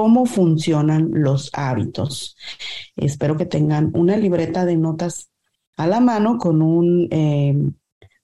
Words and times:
cómo 0.00 0.24
funcionan 0.24 1.10
los 1.12 1.50
hábitos. 1.52 2.34
Espero 2.96 3.36
que 3.36 3.44
tengan 3.44 3.90
una 3.94 4.16
libreta 4.16 4.64
de 4.64 4.78
notas 4.78 5.30
a 5.76 5.86
la 5.86 6.00
mano 6.00 6.38
con 6.38 6.62
un, 6.62 7.06
eh, 7.10 7.54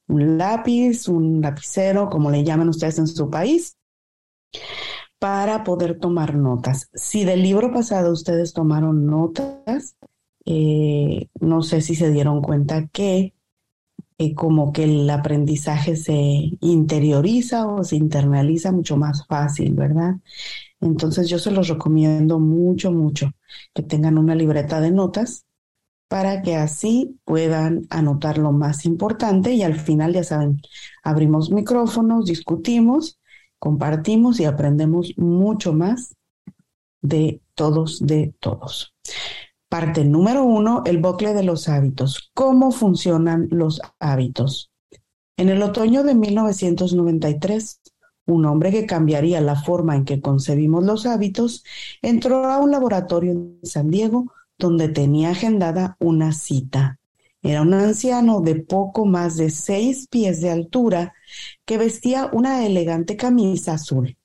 un 0.08 0.38
lápiz, 0.38 1.06
un 1.06 1.42
lapicero, 1.42 2.08
como 2.08 2.30
le 2.30 2.42
llaman 2.44 2.70
ustedes 2.70 2.98
en 2.98 3.06
su 3.06 3.28
país, 3.28 3.76
para 5.18 5.64
poder 5.64 5.98
tomar 5.98 6.34
notas. 6.34 6.88
Si 6.94 7.26
del 7.26 7.42
libro 7.42 7.70
pasado 7.70 8.10
ustedes 8.10 8.54
tomaron 8.54 9.04
notas, 9.04 9.96
eh, 10.46 11.28
no 11.40 11.60
sé 11.60 11.82
si 11.82 11.94
se 11.94 12.10
dieron 12.10 12.40
cuenta 12.40 12.86
que 12.86 13.34
eh, 14.16 14.34
como 14.34 14.72
que 14.72 14.84
el 14.84 15.10
aprendizaje 15.10 15.94
se 15.96 16.14
interioriza 16.62 17.66
o 17.68 17.84
se 17.84 17.96
internaliza 17.96 18.72
mucho 18.72 18.96
más 18.96 19.26
fácil, 19.26 19.74
¿verdad? 19.74 20.14
Entonces 20.80 21.28
yo 21.28 21.38
se 21.38 21.50
los 21.50 21.68
recomiendo 21.68 22.38
mucho, 22.38 22.92
mucho 22.92 23.30
que 23.74 23.82
tengan 23.82 24.18
una 24.18 24.34
libreta 24.34 24.80
de 24.80 24.90
notas 24.90 25.46
para 26.08 26.42
que 26.42 26.56
así 26.56 27.18
puedan 27.24 27.86
anotar 27.90 28.38
lo 28.38 28.52
más 28.52 28.84
importante 28.84 29.52
y 29.52 29.62
al 29.62 29.74
final, 29.74 30.14
ya 30.14 30.22
saben, 30.22 30.60
abrimos 31.02 31.50
micrófonos, 31.50 32.26
discutimos, 32.26 33.18
compartimos 33.58 34.38
y 34.38 34.44
aprendemos 34.44 35.14
mucho 35.16 35.72
más 35.72 36.14
de 37.02 37.40
todos, 37.54 38.06
de 38.06 38.34
todos. 38.40 38.94
Parte 39.68 40.04
número 40.04 40.44
uno, 40.44 40.82
el 40.86 40.98
bucle 40.98 41.34
de 41.34 41.42
los 41.42 41.68
hábitos. 41.68 42.30
¿Cómo 42.34 42.70
funcionan 42.70 43.48
los 43.50 43.80
hábitos? 43.98 44.70
En 45.36 45.48
el 45.48 45.62
otoño 45.62 46.02
de 46.04 46.14
1993, 46.14 47.80
un 48.26 48.44
hombre 48.44 48.70
que 48.70 48.86
cambiaría 48.86 49.40
la 49.40 49.56
forma 49.56 49.96
en 49.96 50.04
que 50.04 50.20
concebimos 50.20 50.84
los 50.84 51.06
hábitos 51.06 51.64
entró 52.02 52.44
a 52.46 52.58
un 52.58 52.70
laboratorio 52.70 53.32
en 53.32 53.58
San 53.62 53.90
Diego 53.90 54.32
donde 54.58 54.88
tenía 54.88 55.30
agendada 55.30 55.96
una 56.00 56.32
cita. 56.32 56.98
Era 57.42 57.62
un 57.62 57.74
anciano 57.74 58.40
de 58.40 58.56
poco 58.56 59.06
más 59.06 59.36
de 59.36 59.50
seis 59.50 60.08
pies 60.10 60.40
de 60.40 60.50
altura 60.50 61.14
que 61.64 61.78
vestía 61.78 62.28
una 62.32 62.66
elegante 62.66 63.16
camisa 63.16 63.74
azul. 63.74 64.16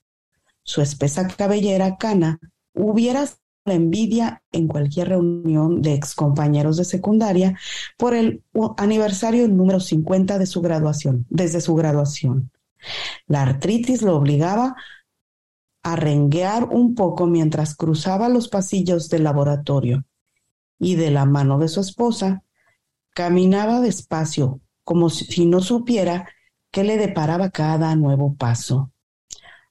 Su 0.64 0.82
espesa 0.82 1.28
cabellera 1.28 1.98
cana 1.98 2.40
hubiera 2.74 3.26
la 3.66 3.74
envidia 3.76 4.42
en 4.52 4.68
cualquier 4.68 5.10
reunión 5.10 5.82
de 5.84 5.94
excompañeros 5.94 6.78
de 6.78 6.86
secundaria 6.86 7.58
por 7.98 8.16
el 8.16 8.44
aniversario 8.78 9.48
número 9.48 9.80
50 9.80 10.40
de 10.40 10.46
su 10.48 10.62
graduación, 10.62 11.28
desde 11.30 11.62
su 11.62 11.76
graduación. 11.76 12.50
La 13.28 13.44
artritis 13.44 14.02
lo 14.02 14.16
obligaba 14.16 14.76
a 15.84 15.96
renguear 15.96 16.66
un 16.66 16.96
poco 16.96 17.28
mientras 17.28 17.76
cruzaba 17.76 18.30
los 18.30 18.48
pasillos 18.48 19.10
del 19.10 19.24
laboratorio 19.24 20.06
y 20.80 20.96
de 20.96 21.12
la 21.12 21.26
mano 21.26 21.60
de 21.60 21.68
su 21.68 21.80
esposa, 21.80 22.44
caminaba 23.14 23.82
despacio, 23.82 24.62
como 24.84 25.10
si 25.10 25.46
no 25.46 25.62
supiera 25.62 26.28
qué 26.72 26.84
le 26.84 26.98
deparaba 26.98 27.50
cada 27.50 27.96
nuevo 27.96 28.36
paso. 28.36 28.92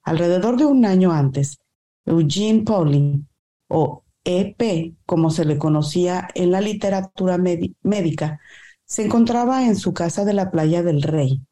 Alrededor 0.02 0.56
de 0.56 0.66
un 0.66 0.84
año 0.84 1.12
antes, 1.12 1.58
Eugene 2.04 2.62
Pauling 2.62 3.28
o 3.68 4.04
EP, 4.24 4.94
como 5.06 5.30
se 5.30 5.44
le 5.44 5.58
conocía 5.58 6.28
en 6.34 6.50
la 6.50 6.60
literatura 6.60 7.38
médica, 7.38 8.40
se 8.84 9.04
encontraba 9.04 9.64
en 9.66 9.76
su 9.76 9.92
casa 9.94 10.24
de 10.24 10.34
la 10.34 10.50
playa 10.50 10.82
del 10.82 11.02
Rey, 11.02 11.42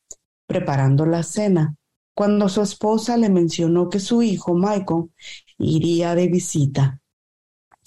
preparando 0.49 1.07
la 1.07 1.23
cena, 1.23 1.77
cuando 2.15 2.49
su 2.49 2.63
esposa 2.63 3.17
le 3.17 3.29
mencionó 3.29 3.89
que 3.89 4.01
su 4.01 4.23
hijo 4.23 4.55
Michael 4.55 5.13
iría 5.59 6.17
de 6.17 6.27
visita. 6.27 7.01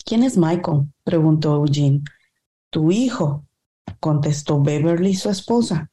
¿Quién 0.06 0.24
es 0.24 0.38
Michael? 0.38 0.94
preguntó 1.04 1.56
Eugene. 1.56 2.04
Tu 2.70 2.92
hijo, 2.92 3.46
contestó 4.00 4.62
Beverly, 4.62 5.16
su 5.16 5.30
esposa. 5.30 5.92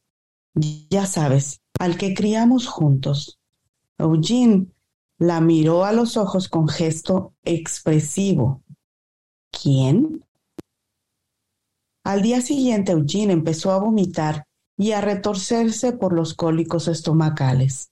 Ya 0.91 1.07
sabes, 1.07 1.63
al 1.81 1.97
que 1.97 2.15
criamos 2.15 2.69
juntos. 2.69 3.41
Eugene 3.97 4.67
la 5.19 5.41
miró 5.41 5.85
a 5.85 5.93
los 5.93 6.17
ojos 6.17 6.49
con 6.49 6.69
gesto 6.69 7.35
expresivo. 7.45 8.63
¿Quién? 9.51 10.25
Al 12.05 12.23
día 12.23 12.41
siguiente 12.41 12.93
Eugene 12.93 13.33
empezó 13.33 13.73
a 13.73 13.79
vomitar 13.79 14.48
y 14.79 14.93
a 14.93 15.01
retorcerse 15.01 15.93
por 15.93 16.13
los 16.15 16.33
cólicos 16.35 16.87
estomacales. 16.89 17.91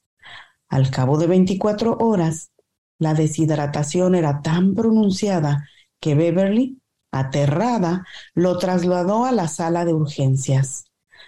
Al 0.69 0.91
cabo 0.91 1.19
de 1.19 1.27
24 1.27 1.99
horas, 1.99 2.53
la 2.99 3.13
deshidratación 3.13 4.15
era 4.15 4.41
tan 4.41 4.75
pronunciada 4.75 5.69
que 6.01 6.15
Beverly, 6.15 6.81
aterrada, 7.11 8.07
lo 8.35 8.57
trasladó 8.59 9.27
a 9.27 9.33
la 9.33 9.49
sala 9.49 9.85
de 9.85 9.93
urgencias. 9.93 10.85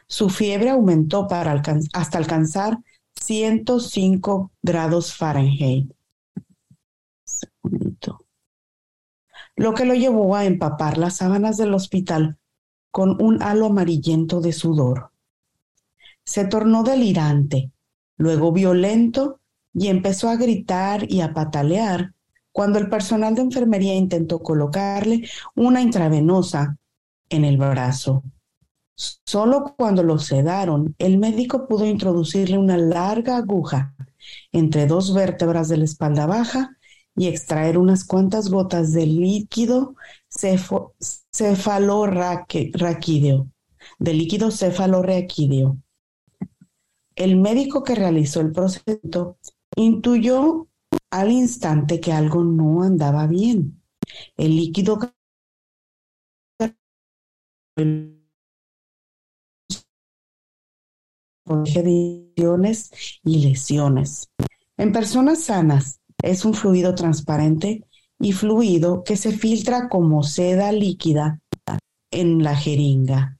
Su 0.06 0.30
fiebre 0.30 0.70
aumentó 0.70 1.26
para 1.26 1.60
hasta 1.92 2.18
alcanzar 2.18 2.78
105 3.20 4.52
grados 4.62 5.14
Fahrenheit. 5.14 5.92
Lo 9.56 9.74
que 9.74 9.84
lo 9.84 9.94
llevó 9.94 10.36
a 10.36 10.44
empapar 10.44 10.98
las 10.98 11.16
sábanas 11.16 11.56
del 11.56 11.74
hospital 11.74 12.38
con 12.92 13.20
un 13.20 13.42
halo 13.42 13.66
amarillento 13.66 14.40
de 14.40 14.52
sudor. 14.52 15.10
Se 16.28 16.44
tornó 16.44 16.82
delirante, 16.82 17.72
luego 18.18 18.52
violento 18.52 19.40
y 19.72 19.86
empezó 19.86 20.28
a 20.28 20.36
gritar 20.36 21.10
y 21.10 21.22
a 21.22 21.32
patalear 21.32 22.12
cuando 22.52 22.78
el 22.78 22.90
personal 22.90 23.34
de 23.34 23.40
enfermería 23.40 23.94
intentó 23.94 24.40
colocarle 24.40 25.26
una 25.54 25.80
intravenosa 25.80 26.76
en 27.30 27.46
el 27.46 27.56
brazo. 27.56 28.22
Solo 29.24 29.74
cuando 29.78 30.02
lo 30.02 30.18
sedaron, 30.18 30.94
el 30.98 31.16
médico 31.16 31.66
pudo 31.66 31.86
introducirle 31.86 32.58
una 32.58 32.76
larga 32.76 33.38
aguja 33.38 33.94
entre 34.52 34.86
dos 34.86 35.14
vértebras 35.14 35.70
de 35.70 35.78
la 35.78 35.86
espalda 35.86 36.26
baja 36.26 36.76
y 37.16 37.28
extraer 37.28 37.78
unas 37.78 38.04
cuantas 38.04 38.50
gotas 38.50 38.92
de 38.92 39.06
líquido 39.06 39.94
cefalorraquídeo, 41.32 43.48
de 43.98 44.12
líquido 44.12 44.50
cefalorraquídeo. 44.50 45.78
El 47.18 47.36
médico 47.36 47.82
que 47.82 47.96
realizó 47.96 48.40
el 48.40 48.52
procedimiento 48.52 49.38
intuyó 49.74 50.68
al 51.10 51.32
instante 51.32 52.00
que 52.00 52.12
algo 52.12 52.44
no 52.44 52.84
andaba 52.84 53.26
bien. 53.26 53.82
El 54.36 54.54
líquido 54.54 55.00
y 63.24 63.38
lesiones. 63.42 64.30
En 64.76 64.92
personas 64.92 65.42
sanas 65.42 66.00
es 66.22 66.44
un 66.44 66.54
fluido 66.54 66.94
transparente 66.94 67.84
y 68.20 68.32
fluido 68.32 69.02
que 69.02 69.16
se 69.16 69.32
filtra 69.32 69.88
como 69.88 70.22
seda 70.22 70.70
líquida 70.70 71.40
en 72.12 72.44
la 72.44 72.54
jeringa. 72.54 73.37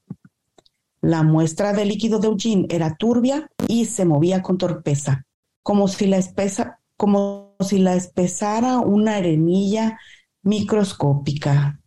La 1.01 1.23
muestra 1.23 1.71
de 1.71 1.85
líquido 1.85 2.19
de 2.19 2.27
Eugene 2.27 2.67
era 2.69 2.95
turbia 2.95 3.49
y 3.67 3.85
se 3.85 4.03
movía 4.03 4.41
con 4.41 4.57
torpeza, 4.57 5.25
como 5.63 5.87
si 5.87 6.07
la, 6.07 6.17
espesa, 6.17 6.79
como 6.97 7.55
si 7.61 7.79
la 7.79 7.95
espesara 7.95 8.79
una 8.79 9.15
arenilla 9.15 9.97
microscópica. 10.43 11.79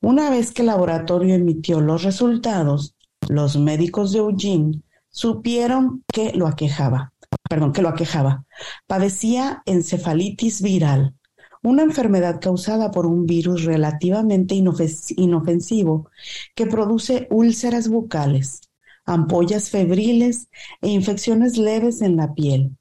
Una 0.00 0.30
vez 0.30 0.52
que 0.52 0.62
el 0.62 0.66
laboratorio 0.66 1.34
emitió 1.34 1.80
los 1.80 2.04
resultados, 2.04 2.94
los 3.28 3.58
médicos 3.58 4.12
de 4.12 4.20
Eugene 4.20 4.82
supieron 5.10 6.04
que 6.10 6.32
lo 6.32 6.46
aquejaba, 6.46 7.12
perdón, 7.50 7.72
que 7.72 7.82
lo 7.82 7.88
aquejaba. 7.88 8.44
Padecía 8.86 9.62
encefalitis 9.66 10.62
viral, 10.62 11.17
una 11.62 11.82
enfermedad 11.82 12.40
causada 12.40 12.90
por 12.90 13.06
un 13.06 13.26
virus 13.26 13.64
relativamente 13.64 14.54
inofensivo 14.54 16.10
que 16.54 16.66
produce 16.66 17.26
úlceras 17.30 17.88
bucales, 17.88 18.60
ampollas 19.04 19.70
febriles 19.70 20.48
e 20.80 20.88
infecciones 20.88 21.56
leves 21.56 22.02
en 22.02 22.16
la 22.16 22.34
piel. 22.34 22.76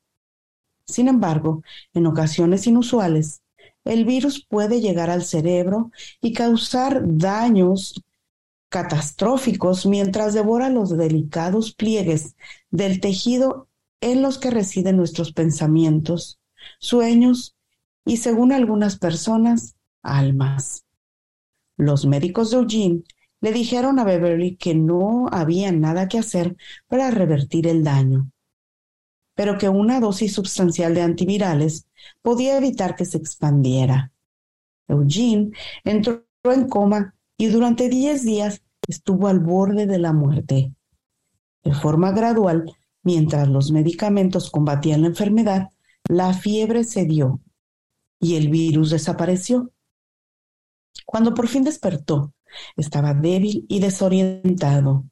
Sin 0.85 1.07
embargo, 1.07 1.63
en 1.93 2.05
ocasiones 2.07 2.67
inusuales, 2.67 3.41
el 3.83 4.05
virus 4.05 4.45
puede 4.45 4.81
llegar 4.81 5.09
al 5.09 5.23
cerebro 5.23 5.91
y 6.21 6.33
causar 6.33 7.01
daños 7.03 8.03
catastróficos 8.69 9.85
mientras 9.85 10.33
devora 10.33 10.69
los 10.69 10.97
delicados 10.97 11.73
pliegues 11.73 12.35
del 12.69 12.99
tejido 12.99 13.67
en 14.01 14.21
los 14.21 14.37
que 14.37 14.51
residen 14.51 14.97
nuestros 14.97 15.31
pensamientos, 15.31 16.39
sueños 16.79 17.56
y, 18.07 18.17
según 18.17 18.53
algunas 18.53 18.97
personas, 18.97 19.75
almas. 20.01 20.85
Los 21.75 22.05
médicos 22.05 22.49
de 22.49 22.57
Eugene 22.57 23.03
le 23.41 23.51
dijeron 23.51 23.99
a 23.99 24.05
Beverly 24.05 24.55
que 24.55 24.73
no 24.73 25.27
había 25.29 25.71
nada 25.73 26.07
que 26.07 26.17
hacer 26.17 26.55
para 26.87 27.11
revertir 27.11 27.67
el 27.67 27.83
daño, 27.83 28.31
pero 29.35 29.57
que 29.57 29.69
una 29.69 29.99
dosis 29.99 30.33
sustancial 30.33 30.95
de 30.95 31.01
antivirales 31.01 31.85
podía 32.21 32.57
evitar 32.57 32.95
que 32.95 33.05
se 33.05 33.17
expandiera. 33.17 34.11
Eugene 34.87 35.51
entró 35.83 36.23
en 36.45 36.67
coma 36.69 37.13
y 37.37 37.47
durante 37.47 37.89
10 37.89 38.23
días 38.23 38.63
estuvo 38.87 39.27
al 39.27 39.39
borde 39.39 39.85
de 39.85 39.99
la 39.99 40.13
muerte. 40.13 40.73
De 41.61 41.73
forma 41.73 42.13
gradual, 42.13 42.73
mientras 43.03 43.49
los 43.49 43.71
medicamentos 43.71 44.49
combatían 44.49 45.01
la 45.01 45.07
enfermedad, 45.07 45.69
la 46.07 46.33
fiebre 46.33 46.85
cedió 46.85 47.41
y 48.19 48.35
el 48.35 48.49
virus 48.49 48.91
desapareció. 48.91 49.71
Cuando 51.05 51.33
por 51.33 51.47
fin 51.47 51.63
despertó, 51.63 52.33
estaba 52.75 53.13
débil 53.13 53.65
y 53.69 53.79
desorientado 53.79 55.05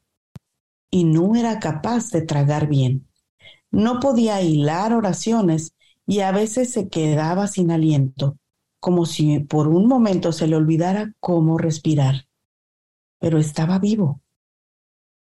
y 0.89 1.03
no 1.03 1.35
era 1.35 1.59
capaz 1.59 2.09
de 2.11 2.21
tragar 2.21 2.67
bien. 2.67 3.07
No 3.71 3.99
podía 3.99 4.41
hilar 4.41 4.93
oraciones 4.93 5.73
y 6.07 6.21
a 6.21 6.31
veces 6.31 6.71
se 6.71 6.87
quedaba 6.87 7.47
sin 7.47 7.71
aliento, 7.71 8.37
como 8.79 9.05
si 9.05 9.39
por 9.39 9.67
un 9.67 9.87
momento 9.87 10.31
se 10.31 10.47
le 10.47 10.55
olvidara 10.55 11.13
cómo 11.19 11.57
respirar. 11.57 12.27
Pero 13.19 13.39
estaba 13.39 13.79
vivo. 13.79 14.21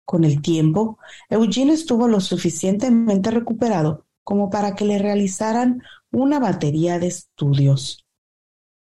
Con 0.05 0.25
el 0.25 0.43
tiempo, 0.43 0.99
Eugene 1.29 1.73
estuvo 1.75 2.09
lo 2.09 2.21
suficientemente 2.21 3.31
recuperado 3.31 4.07
como 4.25 4.51
para 4.51 4.75
que 4.75 4.85
le 4.85 4.99
realizaran 4.99 5.83
una 6.11 6.39
batería 6.39 6.99
de 6.99 7.09
estudios. 7.09 8.07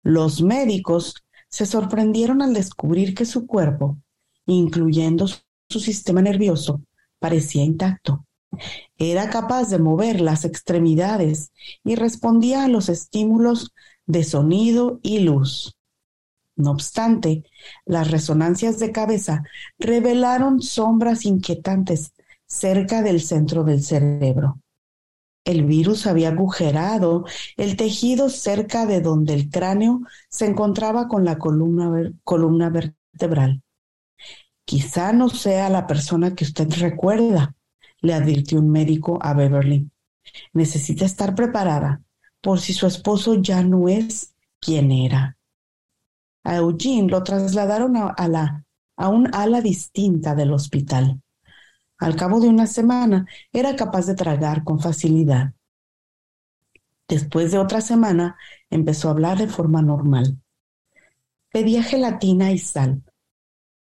Los 0.02 0.42
médicos 0.42 1.24
se 1.48 1.66
sorprendieron 1.66 2.42
al 2.42 2.54
descubrir 2.54 3.14
que 3.14 3.24
su 3.24 3.46
cuerpo, 3.46 3.98
incluyendo 4.46 5.26
su 5.68 5.80
sistema 5.80 6.20
nervioso, 6.20 6.82
parecía 7.18 7.62
intacto. 7.62 8.26
Era 8.98 9.30
capaz 9.30 9.70
de 9.70 9.78
mover 9.78 10.20
las 10.20 10.44
extremidades 10.44 11.52
y 11.84 11.94
respondía 11.94 12.64
a 12.64 12.68
los 12.68 12.88
estímulos 12.88 13.72
de 14.06 14.24
sonido 14.24 15.00
y 15.02 15.20
luz. 15.20 15.76
No 16.56 16.70
obstante, 16.70 17.44
las 17.84 18.10
resonancias 18.10 18.78
de 18.78 18.92
cabeza 18.92 19.42
revelaron 19.78 20.62
sombras 20.62 21.24
inquietantes 21.24 22.12
cerca 22.46 23.02
del 23.02 23.20
centro 23.20 23.64
del 23.64 23.82
cerebro. 23.82 24.60
El 25.44 25.64
virus 25.64 26.06
había 26.06 26.30
agujerado 26.30 27.26
el 27.56 27.76
tejido 27.76 28.30
cerca 28.30 28.86
de 28.86 29.02
donde 29.02 29.34
el 29.34 29.50
cráneo 29.50 30.00
se 30.30 30.46
encontraba 30.46 31.06
con 31.06 31.24
la 31.24 31.38
columna, 31.38 32.70
vertebral. 32.70 33.62
Quizá 34.64 35.12
no 35.12 35.28
sea 35.28 35.68
la 35.68 35.86
persona 35.86 36.34
que 36.34 36.44
usted 36.44 36.72
recuerda, 36.78 37.54
le 38.00 38.14
advirtió 38.14 38.58
un 38.58 38.70
médico 38.70 39.18
a 39.20 39.34
Beverly. 39.34 39.90
Necesita 40.54 41.04
estar 41.04 41.34
preparada 41.34 42.02
por 42.40 42.60
si 42.60 42.72
su 42.72 42.86
esposo 42.86 43.34
ya 43.34 43.62
no 43.62 43.88
es 43.88 44.34
quien 44.60 44.90
era. 44.90 45.36
A 46.42 46.56
Eugene 46.56 47.10
lo 47.10 47.22
trasladaron 47.22 47.96
a, 47.96 48.28
la, 48.28 48.64
a 48.96 49.08
un 49.08 49.34
ala 49.34 49.60
distinta 49.60 50.34
del 50.34 50.52
hospital. 50.52 51.20
Al 51.98 52.16
cabo 52.16 52.40
de 52.40 52.48
una 52.48 52.66
semana 52.66 53.26
era 53.52 53.76
capaz 53.76 54.06
de 54.06 54.14
tragar 54.14 54.64
con 54.64 54.80
facilidad. 54.80 55.52
Después 57.08 57.52
de 57.52 57.58
otra 57.58 57.80
semana 57.80 58.36
empezó 58.70 59.08
a 59.08 59.12
hablar 59.12 59.38
de 59.38 59.46
forma 59.46 59.82
normal. 59.82 60.38
Pedía 61.52 61.82
gelatina 61.82 62.50
y 62.50 62.58
sal. 62.58 63.02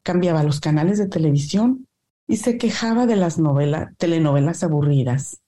Cambiaba 0.03 0.43
los 0.43 0.61
canales 0.61 0.99
de 0.99 1.09
televisión 1.09 1.87
y 2.27 2.37
se 2.37 2.57
quejaba 2.57 3.07
de 3.07 3.17
las 3.17 3.39
novelas, 3.39 3.95
telenovelas 3.99 4.63
aburridas. 4.63 5.41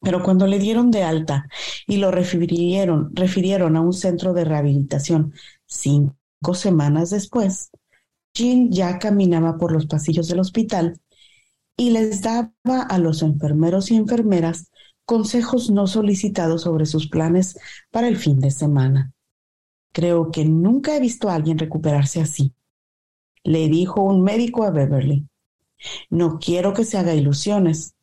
Pero 0.00 0.22
cuando 0.22 0.46
le 0.46 0.58
dieron 0.58 0.90
de 0.90 1.02
alta 1.02 1.48
y 1.86 1.96
lo 1.96 2.10
refirieron, 2.10 3.14
refirieron 3.14 3.76
a 3.76 3.80
un 3.80 3.94
centro 3.94 4.34
de 4.34 4.44
rehabilitación 4.44 5.32
cinco 5.66 6.54
semanas 6.54 7.10
después, 7.10 7.70
Jean 8.34 8.70
ya 8.70 8.98
caminaba 8.98 9.56
por 9.56 9.72
los 9.72 9.86
pasillos 9.86 10.28
del 10.28 10.40
hospital 10.40 11.00
y 11.76 11.90
les 11.90 12.22
daba 12.22 12.52
a 12.88 12.98
los 12.98 13.22
enfermeros 13.22 13.90
y 13.90 13.96
enfermeras 13.96 14.70
consejos 15.04 15.70
no 15.70 15.86
solicitados 15.86 16.62
sobre 16.62 16.86
sus 16.86 17.08
planes 17.08 17.58
para 17.90 18.08
el 18.08 18.16
fin 18.16 18.40
de 18.40 18.50
semana. 18.50 19.12
Creo 19.92 20.30
que 20.30 20.44
nunca 20.44 20.96
he 20.96 21.00
visto 21.00 21.28
a 21.28 21.34
alguien 21.34 21.58
recuperarse 21.58 22.20
así, 22.20 22.54
le 23.44 23.68
dijo 23.68 24.00
un 24.02 24.22
médico 24.22 24.64
a 24.64 24.70
Beverly. 24.70 25.28
No 26.08 26.38
quiero 26.38 26.72
que 26.72 26.84
se 26.84 26.96
haga 26.96 27.14
ilusiones, 27.14 27.94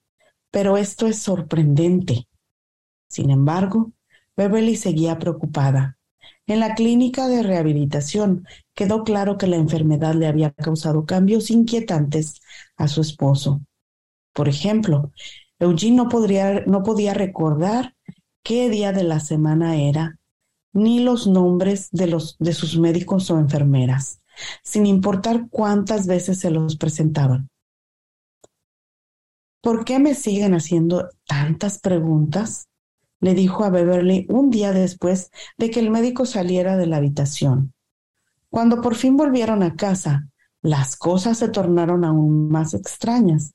pero 0.51 0.77
esto 0.77 1.07
es 1.07 1.17
sorprendente. 1.19 2.27
Sin 3.07 3.31
embargo, 3.31 3.91
Beverly 4.38 4.75
seguía 4.75 5.17
preocupada. 5.17 5.97
En 6.51 6.59
la 6.59 6.75
clínica 6.75 7.30
de 7.30 7.44
rehabilitación 7.44 8.45
quedó 8.75 9.06
claro 9.06 9.38
que 9.38 9.48
la 9.48 9.56
enfermedad 9.56 10.15
le 10.15 10.27
había 10.27 10.51
causado 10.51 11.06
cambios 11.06 11.50
inquietantes 11.50 12.42
a 12.75 12.89
su 12.89 13.00
esposo. 13.00 13.62
Por 14.33 14.50
ejemplo, 14.50 15.13
Eugene 15.59 15.95
no, 15.95 16.09
podía 16.09 17.13
recordar 17.13 17.95
qué 18.44 18.69
día 18.69 18.92
de 18.92 19.06
la 19.06 19.21
semana 19.21 19.77
era, 19.77 20.19
ni 20.74 21.00
los 21.00 21.25
nombres 21.25 21.88
de 21.89 22.53
sus 22.53 22.77
médicos 22.77 23.31
o 23.31 23.39
enfermeras, 23.39 24.21
sin 24.62 24.86
importar 24.86 25.48
cuántas 25.50 26.06
veces 26.06 26.39
se 26.39 26.51
los 26.51 26.75
presentaban. 26.75 27.48
¿Por 29.62 29.86
qué 29.86 30.00
me 30.00 30.15
siguen 30.15 30.53
haciendo 30.53 31.12
tantas 31.25 31.80
preguntas? 31.80 32.68
Le 33.21 33.33
dijo 33.33 33.63
a 33.63 33.69
Beverly 33.69 34.25
un 34.29 34.50
día 34.50 34.73
después 34.73 35.31
de 35.57 35.69
que 35.69 35.79
el 35.79 35.89
médico 35.89 36.25
saliera 36.25 36.75
de 36.75 36.88
la 36.88 36.97
habitación. 36.97 37.73
Cuando 38.50 38.81
por 38.81 38.95
fin 38.95 39.15
volvieron 39.15 39.63
a 39.63 39.75
casa, 39.75 40.27
las 40.62 40.97
cosas 40.97 41.38
se 41.38 41.47
tornaron 41.47 42.03
aún 42.03 42.50
más 42.50 42.73
extrañas. 42.73 43.53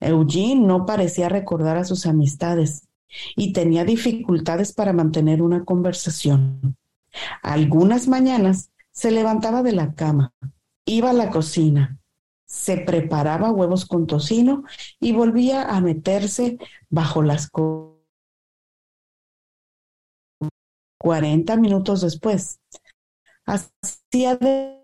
Eugene 0.00 0.66
no 0.66 0.86
parecía 0.86 1.28
recordar 1.28 1.76
a 1.76 1.84
sus 1.84 2.06
amistades 2.06 2.88
y 3.36 3.52
tenía 3.52 3.84
dificultades 3.84 4.72
para 4.72 4.92
mantener 4.92 5.42
una 5.42 5.64
conversación. 5.64 6.76
Algunas 7.42 8.08
mañanas 8.08 8.70
se 8.90 9.10
levantaba 9.10 9.62
de 9.62 9.72
la 9.72 9.94
cama, 9.94 10.32
iba 10.84 11.10
a 11.10 11.14
la 11.14 11.30
cocina, 11.30 11.98
se 12.46 12.78
preparaba 12.78 13.50
huevos 13.50 13.86
con 13.86 14.06
tocino 14.06 14.64
y 15.00 15.12
volvía 15.12 15.62
a 15.62 15.80
meterse 15.80 16.58
bajo 16.90 17.22
las 17.22 17.48
40 21.02 21.56
minutos 21.56 22.00
después. 22.00 22.60
Hacía 23.44 24.36
de 24.36 24.78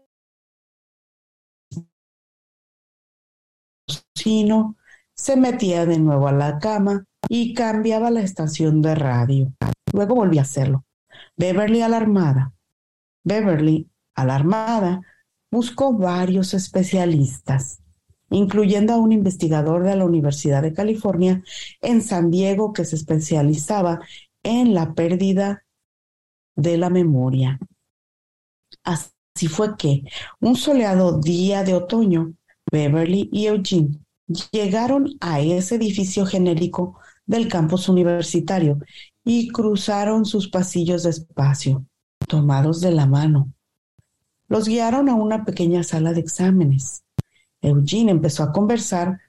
tocino, 3.86 4.76
se 5.14 5.36
metía 5.36 5.86
de 5.86 6.00
nuevo 6.00 6.26
a 6.26 6.32
la 6.32 6.58
cama 6.58 7.04
y 7.28 7.54
cambiaba 7.54 8.10
la 8.10 8.20
estación 8.20 8.82
de 8.82 8.96
radio. 8.96 9.52
Luego 9.92 10.16
volvía 10.16 10.40
a 10.40 10.42
hacerlo. 10.42 10.84
Beverly 11.36 11.82
alarmada. 11.82 12.52
Beverly, 13.22 13.88
alarmada, 14.16 15.02
buscó 15.52 15.92
varios 15.92 16.52
especialistas, 16.52 17.80
incluyendo 18.30 18.92
a 18.92 18.98
un 18.98 19.12
investigador 19.12 19.84
de 19.84 19.94
la 19.94 20.04
Universidad 20.04 20.62
de 20.62 20.72
California 20.72 21.44
en 21.80 22.02
San 22.02 22.32
Diego 22.32 22.72
que 22.72 22.84
se 22.84 22.96
especializaba 22.96 24.00
en 24.42 24.74
la 24.74 24.94
pérdida 24.94 25.64
de 26.58 26.76
la 26.76 26.90
memoria. 26.90 27.58
Así 28.82 29.46
fue 29.48 29.76
que, 29.76 30.02
un 30.40 30.56
soleado 30.56 31.20
día 31.20 31.62
de 31.62 31.74
otoño, 31.74 32.34
Beverly 32.70 33.30
y 33.32 33.46
Eugene 33.46 34.00
llegaron 34.50 35.08
a 35.20 35.40
ese 35.40 35.76
edificio 35.76 36.26
genérico 36.26 36.98
del 37.24 37.48
campus 37.48 37.88
universitario 37.88 38.78
y 39.24 39.48
cruzaron 39.48 40.24
sus 40.24 40.48
pasillos 40.48 41.04
despacio, 41.04 41.86
tomados 42.26 42.80
de 42.80 42.90
la 42.90 43.06
mano. 43.06 43.52
Los 44.48 44.66
guiaron 44.66 45.08
a 45.08 45.14
una 45.14 45.44
pequeña 45.44 45.84
sala 45.84 46.12
de 46.12 46.20
exámenes. 46.20 47.04
Eugene 47.60 48.10
empezó 48.10 48.42
a 48.42 48.52
conversar 48.52 49.20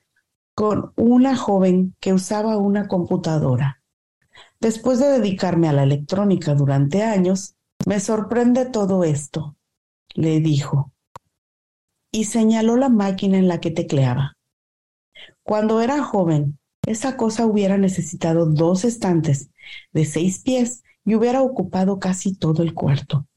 con 0.56 0.94
una 0.96 1.36
joven 1.36 1.96
que 2.00 2.14
usaba 2.14 2.58
una 2.58 2.88
computadora. 2.88 3.79
Después 4.60 5.00
de 5.00 5.08
dedicarme 5.08 5.70
a 5.70 5.74
la 5.74 5.84
electrónica 5.84 6.54
durante 6.54 7.04
años, 7.04 7.56
me 7.86 8.00
sorprende 8.00 8.66
todo 8.66 9.04
esto, 9.04 9.56
le 10.14 10.42
dijo, 10.42 10.92
y 12.12 12.26
señaló 12.26 12.76
la 12.76 12.90
máquina 12.90 13.38
en 13.38 13.48
la 13.48 13.62
que 13.62 13.72
tecleaba. 13.72 14.38
Cuando 15.44 15.82
era 15.82 16.04
joven, 16.04 16.60
esa 16.86 17.18
cosa 17.18 17.46
hubiera 17.46 17.78
necesitado 17.78 18.46
dos 18.48 18.84
estantes 18.84 19.50
de 19.94 20.06
seis 20.06 20.40
pies 20.40 20.84
y 21.06 21.16
hubiera 21.16 21.42
ocupado 21.42 22.00
casi 22.00 22.36
todo 22.36 22.62
el 22.62 22.74
cuarto. 22.74 23.28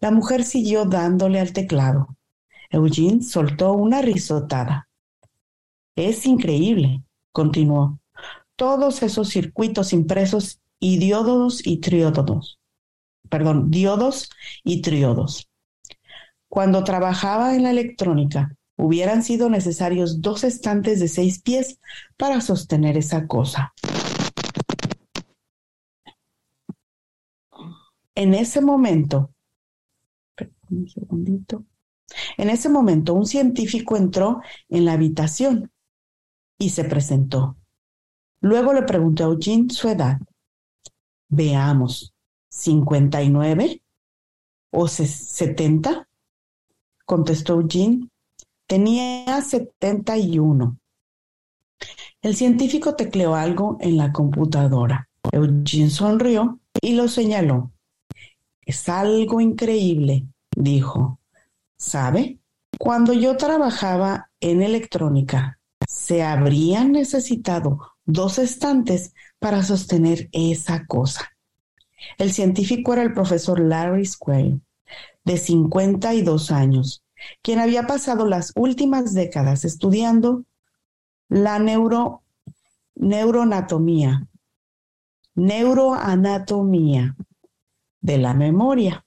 La 0.00 0.10
mujer 0.10 0.44
siguió 0.44 0.84
dándole 0.84 1.40
al 1.40 1.52
teclado. 1.52 2.16
Eugene 2.70 3.22
soltó 3.22 3.72
una 3.72 4.02
risotada. 4.02 4.88
Es 5.96 6.26
increíble, 6.26 7.02
continuó. 7.32 7.98
Todos 8.56 9.02
esos 9.02 9.28
circuitos 9.28 9.92
impresos 9.92 10.60
y 10.80 10.98
diódodos 10.98 11.66
y 11.66 11.78
triódodos. 11.78 12.58
perdón, 13.28 13.70
diodos 13.70 14.30
y 14.62 14.82
triodos. 14.82 15.48
Cuando 16.48 16.84
trabajaba 16.84 17.54
en 17.56 17.64
la 17.64 17.70
electrónica, 17.70 18.56
hubieran 18.76 19.22
sido 19.22 19.50
necesarios 19.50 20.20
dos 20.20 20.44
estantes 20.44 21.00
de 21.00 21.08
seis 21.08 21.42
pies 21.42 21.80
para 22.16 22.40
sostener 22.40 22.96
esa 22.96 23.26
cosa. 23.26 23.74
En 28.14 28.32
ese 28.32 28.60
momento, 28.60 29.32
en 32.38 32.50
ese 32.50 32.68
momento 32.68 33.14
un 33.14 33.26
científico 33.26 33.96
entró 33.96 34.40
en 34.68 34.84
la 34.84 34.92
habitación 34.92 35.72
y 36.58 36.70
se 36.70 36.84
presentó. 36.84 37.56
Luego 38.46 38.72
le 38.72 38.82
preguntó 38.82 39.24
a 39.24 39.26
Eugene 39.26 39.70
su 39.70 39.88
edad. 39.88 40.20
Veamos, 41.28 42.14
¿59 42.48 43.82
o 44.70 44.86
70? 44.86 46.08
Contestó 47.04 47.54
Eugene. 47.54 48.08
Tenía 48.68 49.42
71. 49.42 50.78
El 52.22 52.36
científico 52.36 52.94
tecleó 52.94 53.34
algo 53.34 53.78
en 53.80 53.96
la 53.96 54.12
computadora. 54.12 55.08
Eugene 55.32 55.90
sonrió 55.90 56.60
y 56.80 56.94
lo 56.94 57.08
señaló. 57.08 57.72
Es 58.60 58.88
algo 58.88 59.40
increíble, 59.40 60.24
dijo. 60.54 61.18
¿Sabe? 61.76 62.38
Cuando 62.78 63.12
yo 63.12 63.36
trabajaba 63.36 64.30
en 64.38 64.62
electrónica, 64.62 65.58
se 65.88 66.22
habrían 66.22 66.92
necesitado 66.92 67.95
dos 68.06 68.38
estantes 68.38 69.12
para 69.38 69.62
sostener 69.62 70.28
esa 70.32 70.86
cosa. 70.86 71.36
El 72.18 72.32
científico 72.32 72.92
era 72.92 73.02
el 73.02 73.12
profesor 73.12 73.60
Larry 73.60 74.06
Square, 74.06 74.60
de 75.24 75.36
52 75.36 76.50
años, 76.52 77.02
quien 77.42 77.58
había 77.58 77.86
pasado 77.86 78.26
las 78.26 78.52
últimas 78.54 79.12
décadas 79.12 79.64
estudiando 79.64 80.44
la 81.28 81.58
neuro, 81.58 82.22
neuroanatomía, 82.94 84.28
neuroanatomía 85.34 87.16
de 88.00 88.18
la 88.18 88.34
memoria. 88.34 89.04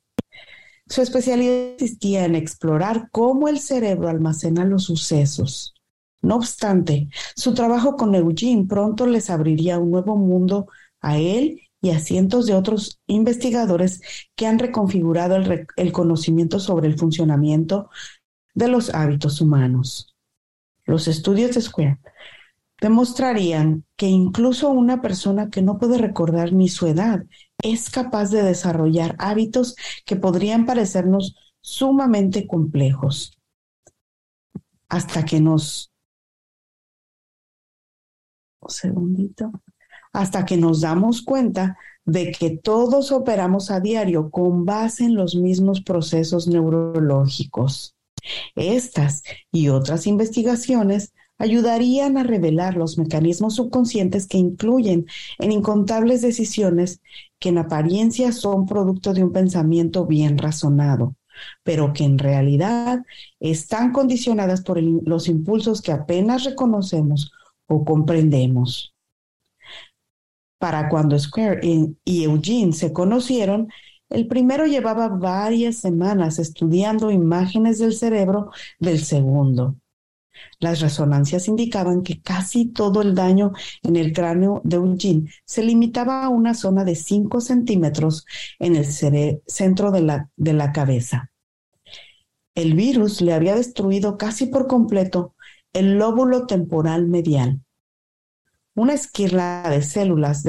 Su 0.88 1.02
especialidad 1.02 1.78
consistía 1.78 2.26
en 2.26 2.36
explorar 2.36 3.10
cómo 3.12 3.48
el 3.48 3.60
cerebro 3.60 4.10
almacena 4.10 4.66
los 4.66 4.86
sucesos. 4.86 5.74
No 6.22 6.36
obstante, 6.36 7.10
su 7.36 7.54
trabajo 7.54 7.96
con 7.96 8.14
Eugene 8.16 8.66
pronto 8.68 9.06
les 9.06 9.30
abriría 9.30 9.80
un 9.80 9.92
nuevo 9.92 10.18
mundo 10.18 10.68
a 11.02 11.18
él 11.18 11.62
y 11.82 11.92
a 11.92 12.00
cientos 12.00 12.46
de 12.46 12.56
otros 12.56 13.00
investigadores 13.08 14.02
que 14.36 14.46
han 14.46 14.60
reconfigurado 14.60 15.38
el, 15.38 15.92
conocimiento 15.92 16.60
sobre 16.60 16.88
el 16.88 16.98
funcionamiento 16.98 17.90
de 18.54 18.68
los 18.68 18.94
hábitos 18.94 19.40
humanos. 19.40 20.16
Los 20.86 21.08
estudios 21.08 21.56
de 21.56 21.62
Square 21.62 22.00
demostrarían 22.82 23.86
que 23.96 24.08
incluso 24.08 24.70
una 24.70 25.02
persona 25.02 25.50
que 25.50 25.62
no 25.62 25.78
puede 25.78 25.98
recordar 25.98 26.54
ni 26.54 26.68
su 26.70 26.88
edad 26.88 27.24
es 27.62 27.90
capaz 27.90 28.32
de 28.32 28.44
desarrollar 28.44 29.16
hábitos 29.20 29.76
que 30.06 30.16
podrían 30.16 30.66
parecernos 30.66 31.36
sumamente 31.62 32.48
complejos. 32.48 33.38
Hasta 34.88 35.24
que 35.24 35.40
nos... 35.40 35.89
Un 38.62 38.70
segundito 38.70 39.52
hasta 40.14 40.46
que 40.46 40.58
nos 40.58 40.82
damos 40.82 41.22
cuenta 41.22 41.78
de 42.06 42.32
que 42.32 42.58
todos 42.58 43.12
operamos 43.12 43.70
a 43.72 43.80
diario 43.80 44.32
con 44.32 44.66
base 44.66 45.04
en 45.06 45.16
los 45.16 45.36
mismos 45.36 45.82
procesos 45.82 46.48
neurológicos. 46.48 47.96
Estas 48.56 49.24
y 49.52 49.70
otras 49.70 50.08
investigaciones 50.08 51.14
ayudarían 51.38 52.18
a 52.18 52.24
revelar 52.24 52.76
los 52.76 52.98
mecanismos 52.98 53.56
subconscientes 53.56 54.28
que 54.28 54.38
incluyen 54.38 55.06
en 55.38 55.52
incontables 55.52 56.22
decisiones 56.22 57.02
que 57.40 57.50
en 57.50 57.60
apariencia 57.60 58.32
son 58.34 58.66
producto 58.66 59.14
de 59.14 59.24
un 59.24 59.32
pensamiento 59.32 60.06
bien 60.06 60.38
razonado, 60.38 61.16
pero 61.64 61.94
que 61.94 62.04
en 62.04 62.18
realidad 62.18 63.04
están 63.40 63.94
condicionadas 63.94 64.62
por 64.62 64.82
los 64.82 65.30
impulsos 65.30 65.82
que 65.82 65.94
apenas 65.94 66.44
reconocemos 66.44 67.32
o 67.70 67.86
comprendemos. 67.86 68.94
Para 70.58 70.90
cuando 70.90 71.18
Square 71.18 71.62
y 72.04 72.24
Eugene 72.24 72.74
se 72.74 72.92
conocieron, 72.92 73.70
el 74.10 74.28
primero 74.28 74.66
llevaba 74.66 75.08
varias 75.08 75.78
semanas 75.78 76.40
estudiando 76.40 77.12
imágenes 77.12 77.80
del 77.80 77.94
cerebro 77.94 78.52
del 78.80 79.00
segundo. 79.00 79.78
Las 80.60 80.82
resonancias 80.82 81.48
indicaban 81.48 82.02
que 82.02 82.22
casi 82.22 82.66
todo 82.66 83.02
el 83.02 83.14
daño 83.14 83.54
en 83.84 83.96
el 83.96 84.14
cráneo 84.14 84.62
de 84.64 84.78
Eugene 84.78 85.30
se 85.46 85.64
limitaba 85.64 86.24
a 86.24 86.30
una 86.30 86.54
zona 86.54 86.84
de 86.84 86.96
5 86.96 87.40
centímetros 87.42 88.26
en 88.58 88.76
el 88.76 88.86
centro 88.86 89.92
de 89.92 90.02
la, 90.02 90.30
de 90.36 90.54
la 90.54 90.72
cabeza. 90.72 91.32
El 92.56 92.74
virus 92.74 93.22
le 93.22 93.34
había 93.34 93.56
destruido 93.56 94.18
casi 94.18 94.48
por 94.48 94.68
completo 94.68 95.36
el 95.74 95.98
lóbulo 95.98 96.46
temporal 96.48 97.08
medial 97.08 97.62
una 98.80 98.94
esquirla 98.94 99.68
de 99.70 99.82
células 99.82 100.42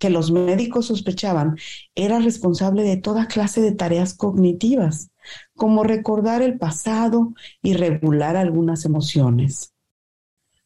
que 0.00 0.08
los 0.08 0.30
médicos 0.32 0.86
sospechaban 0.86 1.58
era 1.94 2.18
responsable 2.18 2.82
de 2.82 2.96
toda 2.96 3.28
clase 3.28 3.60
de 3.60 3.72
tareas 3.72 4.14
cognitivas, 4.14 5.10
como 5.54 5.84
recordar 5.84 6.40
el 6.40 6.58
pasado 6.58 7.34
y 7.62 7.74
regular 7.74 8.36
algunas 8.36 8.86
emociones. 8.86 9.74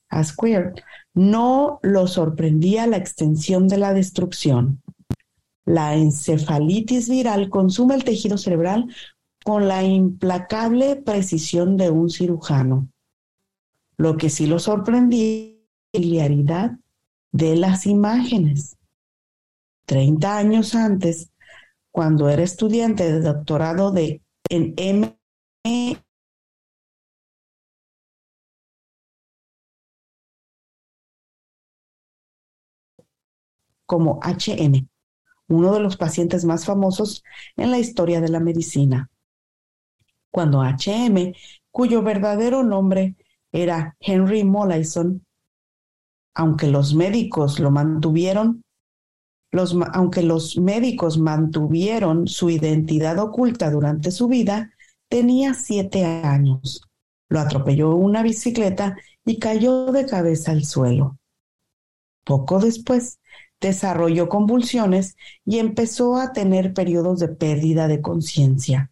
A 0.09 0.23
Square 0.23 0.75
no 1.13 1.81
lo 1.83 2.07
sorprendía 2.07 2.87
la 2.87 2.99
extensión 2.99 3.67
de 3.67 3.79
la 3.79 3.93
destrucción. 3.93 4.81
La 5.65 5.97
encefalitis 5.97 7.09
viral 7.09 7.51
consume 7.51 7.97
el 7.97 8.05
tejido 8.05 8.39
cerebral 8.39 8.87
con 9.45 9.67
la 9.67 9.83
implacable 9.83 10.95
precisión 10.95 11.77
de 11.77 11.91
un 11.91 12.11
cirujano. 12.11 12.89
Lo 13.99 14.17
que 14.17 14.31
sí 14.31 14.47
lo 14.47 14.59
sorprendía 14.59 15.57
familiaridad 15.93 16.73
de 17.33 17.57
las 17.57 17.87
imágenes. 17.87 18.77
Treinta 19.87 20.37
años 20.37 20.75
antes, 20.75 21.31
cuando 21.91 22.29
era 22.29 22.43
estudiante 22.43 23.11
de 23.11 23.21
doctorado 23.21 23.93
de, 23.93 24.23
en 24.49 24.75
M 24.77 25.17
como 33.87 34.21
HM, 34.23 34.89
uno 35.49 35.73
de 35.73 35.81
los 35.81 35.97
pacientes 35.97 36.45
más 36.45 36.65
famosos 36.67 37.23
en 37.57 37.71
la 37.71 37.79
historia 37.79 38.21
de 38.21 38.29
la 38.29 38.41
medicina. 38.41 39.11
Cuando 40.31 40.63
HM, 40.63 41.35
cuyo 41.71 42.03
verdadero 42.03 42.63
nombre 42.63 43.17
era 43.57 43.97
Henry 44.01 44.45
Molaison, 44.45 45.25
aunque 46.35 46.67
los 46.67 46.95
médicos 46.95 47.59
lo 47.59 47.71
mantuvieron, 47.71 48.63
aunque 49.95 50.23
los 50.23 50.59
médicos 50.59 51.17
mantuvieron 51.17 52.29
su 52.29 52.51
identidad 52.51 53.19
oculta 53.19 53.71
durante 53.71 54.11
su 54.11 54.29
vida, 54.29 54.73
tenía 55.09 55.55
siete 55.55 56.05
años. 56.05 56.83
Lo 57.31 57.41
atropelló 57.41 57.95
una 57.95 58.23
bicicleta 58.23 58.97
y 59.25 59.39
cayó 59.39 59.91
de 59.91 60.05
cabeza 60.05 60.53
al 60.53 60.65
suelo. 60.65 61.17
Poco 62.25 62.61
después, 62.61 63.21
desarrolló 63.59 64.29
convulsiones 64.29 65.17
y 65.47 65.61
empezó 65.61 66.17
a 66.17 66.35
tener 66.35 66.75
periodos 66.75 67.21
de 67.21 67.29
pérdida 67.29 67.89
de 67.89 68.03
conciencia. 68.03 68.91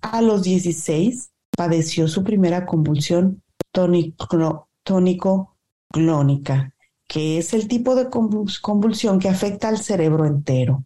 A 0.00 0.22
los 0.22 0.44
16 0.44 1.32
padeció 1.56 2.06
su 2.06 2.22
primera 2.22 2.64
convulsión 2.64 3.42
tónico, 3.72 4.68
tónico 4.82 5.56
clónica, 5.90 6.74
que 7.08 7.38
es 7.38 7.52
el 7.54 7.68
tipo 7.68 7.94
de 7.94 8.08
convulsión 8.10 9.18
que 9.18 9.28
afecta 9.28 9.68
al 9.68 9.78
cerebro 9.78 10.24
entero. 10.26 10.84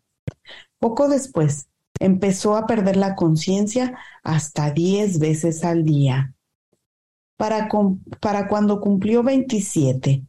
Poco 0.79 1.09
después, 1.09 1.69
empezó 2.01 2.57
a 2.57 2.67
perder 2.67 2.97
la 2.97 3.15
conciencia 3.15 3.99
hasta 4.23 4.71
10 4.71 5.19
veces 5.19 5.65
al 5.65 5.85
día. 5.85 6.35
Para, 7.37 7.69
para 8.21 8.49
cuando 8.49 8.81
cumplió 8.81 9.23
27, 9.23 10.25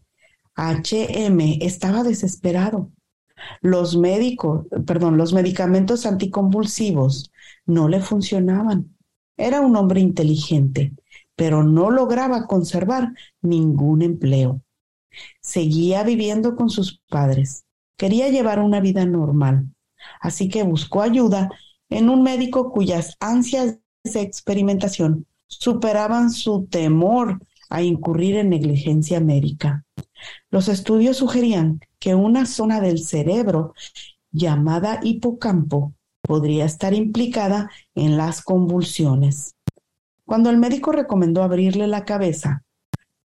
HM 0.55 1.39
estaba 1.61 2.03
desesperado. 2.03 2.91
Los 3.61 3.95
médicos, 3.95 4.65
perdón, 4.85 5.17
los 5.17 5.33
medicamentos 5.33 6.05
anticonvulsivos 6.05 7.31
no 7.65 7.87
le 7.87 8.01
funcionaban. 8.01 8.95
Era 9.37 9.61
un 9.61 9.75
hombre 9.75 9.99
inteligente, 9.99 10.93
pero 11.37 11.63
no 11.63 11.91
lograba 11.91 12.47
conservar 12.47 13.13
ningún 13.41 14.01
empleo. 14.01 14.61
Seguía 15.39 16.03
viviendo 16.03 16.55
con 16.57 16.69
sus 16.69 16.99
padres. 17.07 17.63
Quería 17.95 18.27
llevar 18.29 18.59
una 18.59 18.81
vida 18.81 19.05
normal. 19.05 19.69
así 20.19 20.49
que 20.49 20.63
buscó 20.63 21.01
ayuda 21.01 21.49
en 21.89 22.09
un 22.09 22.23
médico 22.23 22.71
cuyas 22.71 23.15
ansias 23.19 23.77
de 24.03 24.21
experimentación 24.21 25.25
superaban 25.47 26.31
su 26.31 26.67
temor 26.67 27.39
a 27.69 27.81
incurrir 27.81 28.35
en 28.37 28.49
negligencia 28.49 29.19
médica. 29.19 29.85
Los 30.49 30.69
estudios 30.69 31.17
sugerían 31.17 31.81
que 31.99 32.15
una 32.15 32.45
zona 32.45 32.81
del 32.81 32.99
cerebro 32.99 33.73
llamada 34.31 34.99
hipocampo 35.03 35.93
podría 36.21 36.65
estar 36.65 36.93
implicada 36.93 37.69
en 37.95 38.17
las 38.17 38.41
convulsiones. 38.41 39.56
Cuando 40.27 40.49
el 40.49 40.57
médico 40.57 40.91
recomendó 40.91 41.41
abrirle 41.41 41.87
la 41.87 42.03
cabeza 42.03 42.65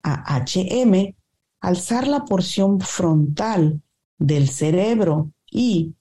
a 0.01 0.39
HM, 0.39 1.13
alzar 1.59 2.07
la 2.07 2.23
porción 2.23 2.79
frontal 2.79 3.81
del 4.17 4.47
cerebro 4.47 5.33
y, 5.51 5.95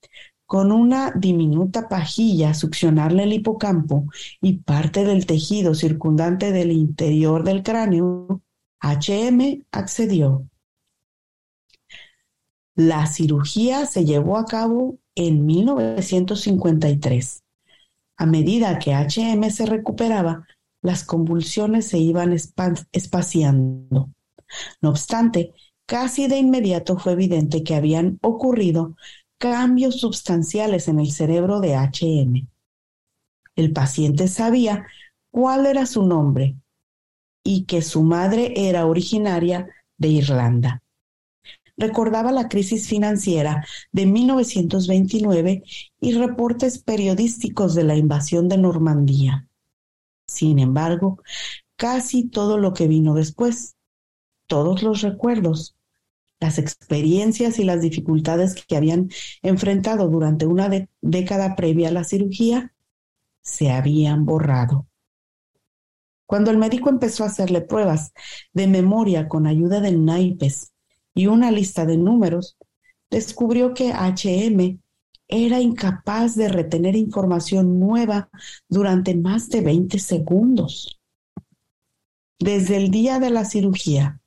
con 0.47 0.71
una 0.71 1.11
diminuta 1.11 1.89
pajilla, 1.89 2.55
succionarle 2.55 3.25
el 3.25 3.33
hipocampo 3.33 4.07
y 4.41 4.59
parte 4.59 5.05
del 5.05 5.27
tejido 5.27 5.75
circundante 5.75 6.53
del 6.53 6.71
interior 6.71 7.43
del 7.43 7.65
cráneo, 7.65 8.41
HM 8.81 9.65
accedió. 9.73 10.49
La 12.77 13.09
cirugía 13.09 13.87
se 13.87 14.05
llevó 14.05 14.39
a 14.39 14.45
cabo 14.45 15.01
en 15.17 15.45
1953. 15.45 17.43
A 18.17 18.27
medida 18.27 18.79
que 18.79 18.93
HM 18.93 19.51
se 19.51 19.67
recuperaba, 19.67 20.47
las 20.85 21.03
convulsiones 21.03 21.89
se 21.89 21.97
iban 21.97 22.37
espaciando. 22.93 24.11
No 24.83 24.91
obstante, 24.91 25.55
casi 25.87 26.29
de 26.29 26.37
inmediato 26.37 26.99
fue 26.99 27.13
evidente 27.15 27.65
que 27.65 27.75
habían 27.75 28.19
ocurrido 28.21 28.95
cambios 29.39 29.99
sustanciales 29.99 30.87
en 30.89 31.01
el 31.01 31.11
cerebro 31.11 31.61
de 31.61 31.75
HM. 31.75 32.49
El 33.57 33.73
paciente 33.73 34.29
sabía 34.29 34.87
cuál 35.31 35.65
era 35.65 35.87
su 35.87 36.05
nombre 36.05 36.57
y 37.43 37.65
que 37.65 37.81
su 37.81 38.03
madre 38.03 38.53
era 38.69 38.85
originaria 38.85 39.67
de 39.97 40.09
Irlanda 40.09 40.83
recordaba 41.77 42.31
la 42.31 42.49
crisis 42.49 42.87
financiera 42.87 43.67
de 43.91 44.07
1929 44.07 45.65
y 46.01 46.13
reportes 46.13 46.79
periodísticos 46.79 47.75
de 47.75 47.83
la 47.83 47.97
invasión 47.97 48.49
de 48.49 48.59
Normandía. 48.59 49.49
Sin 50.35 50.59
embargo, 50.59 51.23
casi 51.77 52.29
todo 52.29 52.59
lo 52.59 52.75
que 52.75 52.89
vino 52.89 53.15
después, 53.15 53.77
todos 54.49 54.83
los 54.83 55.01
recuerdos, 55.01 55.77
las 56.41 56.59
experiencias 56.59 57.61
y 57.61 57.65
las 57.65 57.81
dificultades 57.81 58.57
que 58.67 58.77
habían 58.77 59.11
enfrentado 59.43 60.09
durante 60.09 60.45
una 60.45 60.69
década 61.01 61.55
previa 61.55 61.89
a 61.89 61.93
la 61.93 62.03
cirugía, 62.03 62.75
se 63.43 63.71
habían 63.71 64.27
borrado. 64.27 64.89
Cuando 66.27 66.51
el 66.51 66.59
médico 66.59 66.91
empezó 66.91 67.23
a 67.23 67.29
hacerle 67.29 67.61
pruebas 67.61 68.13
de 68.53 68.67
memoria 68.67 69.29
con 69.29 69.47
ayuda 69.47 69.81
de 69.81 69.93
naipes 69.93 70.73
y 71.15 71.29
una 71.29 71.53
lista 71.53 71.87
de 71.87 71.97
números, 71.97 72.57
descubrió 73.09 73.73
que 73.73 73.93
HM 73.93 74.81
era 75.29 75.61
incapaz 75.61 76.35
de 76.35 76.49
retener 76.49 76.97
información 76.97 77.79
nueva 77.81 78.29
durante 78.69 79.15
más 79.15 79.49
de 79.49 79.61
20 79.61 79.99
segundos. 79.99 81.01
Desde 82.39 82.77
el 82.77 82.91
día 82.91 83.21
de 83.21 83.31
la 83.31 83.45
cirugía 83.45 84.21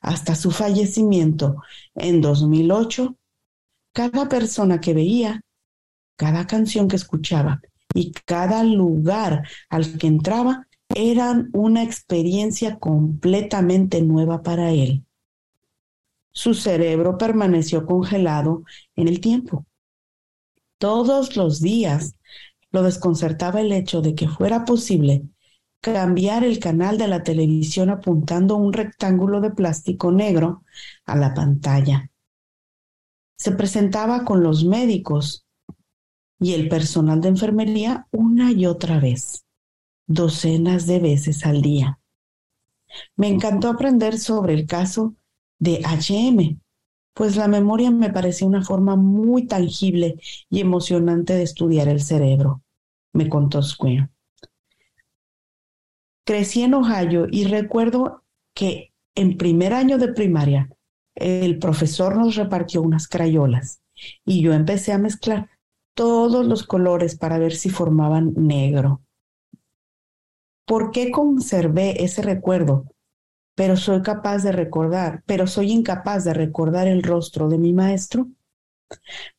hasta 0.00 0.34
su 0.34 0.50
fallecimiento 0.50 1.62
en 1.94 2.20
2008, 2.20 3.16
cada 3.92 4.28
persona 4.28 4.80
que 4.80 4.94
veía, 4.94 5.42
cada 6.16 6.46
canción 6.46 6.88
que 6.88 6.96
escuchaba 6.96 7.60
y 7.94 8.12
cada 8.12 8.64
lugar 8.64 9.46
al 9.68 9.98
que 9.98 10.06
entraba 10.06 10.66
eran 10.94 11.50
una 11.52 11.82
experiencia 11.82 12.78
completamente 12.78 14.02
nueva 14.02 14.42
para 14.42 14.70
él. 14.72 15.04
Su 16.32 16.54
cerebro 16.54 17.18
permaneció 17.18 17.84
congelado 17.86 18.64
en 18.96 19.08
el 19.08 19.20
tiempo. 19.20 19.66
Todos 20.82 21.36
los 21.36 21.60
días 21.60 22.16
lo 22.72 22.82
desconcertaba 22.82 23.60
el 23.60 23.70
hecho 23.70 24.02
de 24.02 24.16
que 24.16 24.26
fuera 24.26 24.64
posible 24.64 25.22
cambiar 25.80 26.42
el 26.42 26.58
canal 26.58 26.98
de 26.98 27.06
la 27.06 27.22
televisión 27.22 27.88
apuntando 27.88 28.56
un 28.56 28.72
rectángulo 28.72 29.40
de 29.40 29.52
plástico 29.52 30.10
negro 30.10 30.64
a 31.04 31.14
la 31.14 31.34
pantalla. 31.34 32.10
Se 33.38 33.52
presentaba 33.52 34.24
con 34.24 34.42
los 34.42 34.64
médicos 34.64 35.46
y 36.40 36.54
el 36.54 36.68
personal 36.68 37.20
de 37.20 37.28
enfermería 37.28 38.08
una 38.10 38.50
y 38.50 38.66
otra 38.66 38.98
vez, 38.98 39.44
docenas 40.08 40.88
de 40.88 40.98
veces 40.98 41.46
al 41.46 41.62
día. 41.62 42.00
Me 43.14 43.28
encantó 43.28 43.68
aprender 43.68 44.18
sobre 44.18 44.54
el 44.54 44.66
caso 44.66 45.14
de 45.60 45.80
HM, 45.84 46.60
pues 47.14 47.36
la 47.36 47.48
memoria 47.48 47.90
me 47.90 48.10
parecía 48.10 48.46
una 48.46 48.62
forma 48.62 48.96
muy 48.96 49.46
tangible 49.46 50.16
y 50.48 50.60
emocionante 50.60 51.34
de 51.34 51.42
estudiar 51.42 51.88
el 51.88 52.00
cerebro, 52.00 52.62
me 53.12 53.28
contó 53.28 53.62
Square. 53.62 54.08
Crecí 56.24 56.62
en 56.62 56.74
Ohio 56.74 57.26
y 57.30 57.44
recuerdo 57.44 58.22
que 58.54 58.92
en 59.14 59.36
primer 59.36 59.74
año 59.74 59.98
de 59.98 60.12
primaria 60.12 60.70
el 61.14 61.58
profesor 61.58 62.16
nos 62.16 62.36
repartió 62.36 62.80
unas 62.80 63.08
crayolas 63.08 63.82
y 64.24 64.42
yo 64.42 64.52
empecé 64.52 64.92
a 64.92 64.98
mezclar 64.98 65.50
todos 65.94 66.46
los 66.46 66.62
colores 66.62 67.16
para 67.16 67.38
ver 67.38 67.52
si 67.52 67.68
formaban 67.68 68.32
negro. 68.36 69.02
¿Por 70.64 70.90
qué 70.90 71.10
conservé 71.10 72.02
ese 72.02 72.22
recuerdo? 72.22 72.86
Pero 73.54 73.76
soy 73.76 74.02
capaz 74.02 74.38
de 74.42 74.52
recordar, 74.52 75.22
pero 75.26 75.46
soy 75.46 75.72
incapaz 75.72 76.24
de 76.24 76.34
recordar 76.34 76.86
el 76.86 77.02
rostro 77.02 77.48
de 77.48 77.58
mi 77.58 77.72
maestro? 77.72 78.28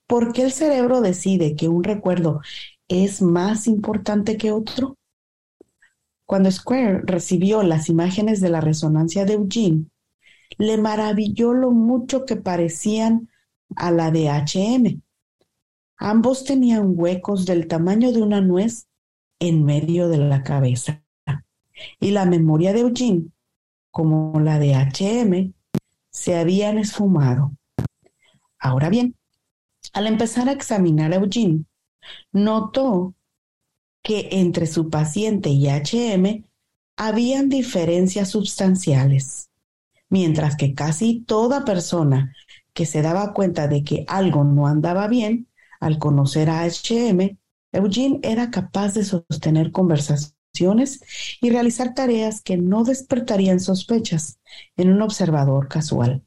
¿Por 0.07 0.33
qué 0.33 0.43
el 0.43 0.51
cerebro 0.51 1.01
decide 1.01 1.55
que 1.55 1.67
un 1.67 1.83
recuerdo 1.83 2.41
es 2.87 3.21
más 3.21 3.67
importante 3.67 4.37
que 4.37 4.51
otro? 4.51 4.97
Cuando 6.25 6.51
Square 6.51 7.01
recibió 7.03 7.63
las 7.63 7.89
imágenes 7.89 8.39
de 8.41 8.49
la 8.49 8.61
resonancia 8.61 9.25
de 9.25 9.33
Eugene, 9.33 9.85
le 10.57 10.77
maravilló 10.77 11.53
lo 11.53 11.71
mucho 11.71 12.25
que 12.25 12.35
parecían 12.35 13.29
a 13.75 13.91
la 13.91 14.11
de 14.11 14.29
HM. 14.29 15.01
Ambos 15.97 16.43
tenían 16.43 16.93
huecos 16.95 17.45
del 17.45 17.67
tamaño 17.67 18.11
de 18.11 18.21
una 18.21 18.41
nuez 18.41 18.87
en 19.39 19.63
medio 19.63 20.09
de 20.09 20.17
la 20.17 20.43
cabeza. 20.43 21.03
Y 21.99 22.11
la 22.11 22.25
memoria 22.25 22.71
de 22.73 22.81
Eugene 22.81 23.27
como 23.93 24.39
la 24.39 24.57
de 24.57 24.73
HM 24.73 25.53
se 26.09 26.35
habían 26.35 26.79
esfumado. 26.79 27.51
Ahora 28.57 28.89
bien, 28.89 29.15
al 29.93 30.07
empezar 30.07 30.49
a 30.49 30.51
examinar 30.51 31.13
a 31.13 31.17
Eugene, 31.17 31.65
notó 32.31 33.13
que 34.01 34.29
entre 34.31 34.65
su 34.65 34.89
paciente 34.89 35.49
y 35.51 35.67
HM 35.67 36.43
habían 36.97 37.49
diferencias 37.49 38.29
sustanciales, 38.29 39.51
mientras 40.09 40.55
que 40.55 40.73
casi 40.73 41.21
toda 41.21 41.63
persona 41.63 42.35
que 42.73 42.87
se 42.87 43.03
daba 43.03 43.31
cuenta 43.33 43.67
de 43.67 43.83
que 43.83 44.05
algo 44.07 44.43
no 44.43 44.65
andaba 44.65 45.07
bien, 45.07 45.47
al 45.79 45.99
conocer 45.99 46.49
a 46.49 46.65
HM, 46.65 47.37
Eugene 47.71 48.19
era 48.23 48.49
capaz 48.49 48.95
de 48.95 49.03
sostener 49.03 49.71
conversaciones 49.71 50.42
y 51.41 51.49
realizar 51.49 51.95
tareas 51.95 52.41
que 52.41 52.57
no 52.57 52.83
despertarían 52.83 53.59
sospechas 53.59 54.39
en 54.77 54.89
un 54.89 55.01
observador 55.01 55.67
casual. 55.67 56.23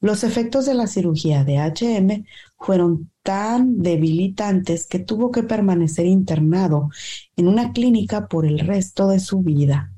Los 0.00 0.24
efectos 0.24 0.66
de 0.66 0.74
la 0.74 0.88
cirugía 0.88 1.44
de 1.44 1.58
HM 1.58 2.26
fueron 2.58 3.12
tan 3.22 3.78
debilitantes 3.78 4.88
que 4.88 4.98
tuvo 4.98 5.30
que 5.30 5.44
permanecer 5.44 6.06
internado 6.06 6.90
en 7.36 7.46
una 7.46 7.72
clínica 7.72 8.26
por 8.26 8.44
el 8.44 8.58
resto 8.58 9.06
de 9.06 9.20
su 9.20 9.42
vida. 9.42 9.92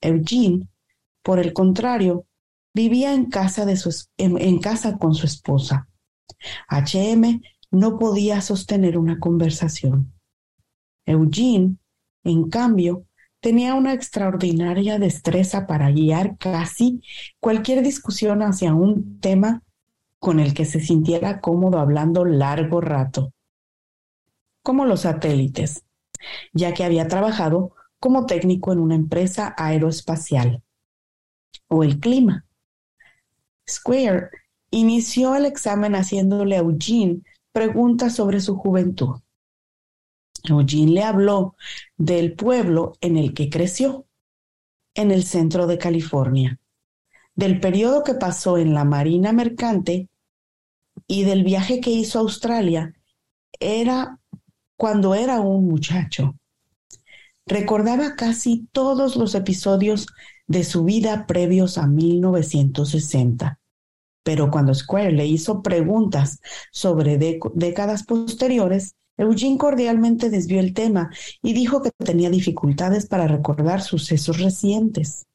Eugene, 0.00 0.68
por 1.24 1.40
el 1.40 1.52
contrario, 1.52 2.26
vivía 2.72 3.12
en 3.12 3.26
casa, 3.26 3.66
en 4.16 4.58
casa 4.60 4.96
con 4.96 5.14
su 5.14 5.26
esposa. 5.26 5.88
HM 6.68 7.42
no 7.72 7.98
podía 7.98 8.40
sostener 8.40 8.96
una 8.96 9.18
conversación. 9.18 10.12
Eugene, 11.06 11.76
en 12.24 12.48
cambio, 12.48 13.06
tenía 13.40 13.74
una 13.74 13.92
extraordinaria 13.92 14.98
destreza 14.98 15.66
para 15.66 15.90
guiar 15.90 16.36
casi 16.36 17.02
cualquier 17.40 17.82
discusión 17.82 18.42
hacia 18.42 18.74
un 18.74 19.18
tema 19.20 19.62
con 20.18 20.38
el 20.38 20.52
que 20.52 20.66
se 20.66 20.80
sintiera 20.80 21.40
cómodo 21.40 21.78
hablando 21.78 22.24
largo 22.24 22.80
rato, 22.80 23.32
como 24.62 24.84
los 24.84 25.00
satélites, 25.00 25.84
ya 26.52 26.74
que 26.74 26.84
había 26.84 27.08
trabajado 27.08 27.74
como 27.98 28.26
técnico 28.26 28.72
en 28.72 28.80
una 28.80 28.94
empresa 28.94 29.54
aeroespacial, 29.56 30.62
o 31.68 31.82
el 31.82 31.98
clima. 31.98 32.44
Square 33.68 34.30
inició 34.70 35.34
el 35.36 35.46
examen 35.46 35.94
haciéndole 35.94 36.56
a 36.56 36.60
Eugene 36.60 37.22
preguntas 37.52 38.14
sobre 38.14 38.40
su 38.40 38.56
juventud. 38.56 39.20
Eugene 40.44 40.92
le 40.92 41.02
habló 41.02 41.56
del 41.96 42.34
pueblo 42.34 42.94
en 43.00 43.16
el 43.16 43.34
que 43.34 43.50
creció, 43.50 44.06
en 44.94 45.10
el 45.10 45.24
centro 45.24 45.66
de 45.66 45.78
California, 45.78 46.58
del 47.34 47.60
periodo 47.60 48.02
que 48.02 48.14
pasó 48.14 48.58
en 48.58 48.74
la 48.74 48.84
Marina 48.84 49.32
Mercante 49.32 50.08
y 51.06 51.24
del 51.24 51.44
viaje 51.44 51.80
que 51.80 51.90
hizo 51.90 52.18
a 52.18 52.22
Australia 52.22 52.94
era 53.58 54.18
cuando 54.76 55.14
era 55.14 55.40
un 55.40 55.68
muchacho. 55.68 56.36
Recordaba 57.46 58.16
casi 58.16 58.68
todos 58.72 59.16
los 59.16 59.34
episodios 59.34 60.06
de 60.46 60.64
su 60.64 60.84
vida 60.84 61.26
previos 61.26 61.78
a 61.78 61.86
1960. 61.86 63.58
Pero 64.22 64.50
cuando 64.50 64.74
Square 64.74 65.12
le 65.12 65.26
hizo 65.26 65.62
preguntas 65.62 66.40
sobre 66.70 67.18
décadas 67.18 68.04
posteriores, 68.04 68.94
Eugene 69.20 69.58
cordialmente 69.58 70.30
desvió 70.30 70.60
el 70.60 70.72
tema 70.72 71.10
y 71.42 71.52
dijo 71.52 71.82
que 71.82 71.90
tenía 71.90 72.30
dificultades 72.30 73.06
para 73.06 73.28
recordar 73.28 73.82
sucesos 73.82 74.38
recientes. 74.40 75.26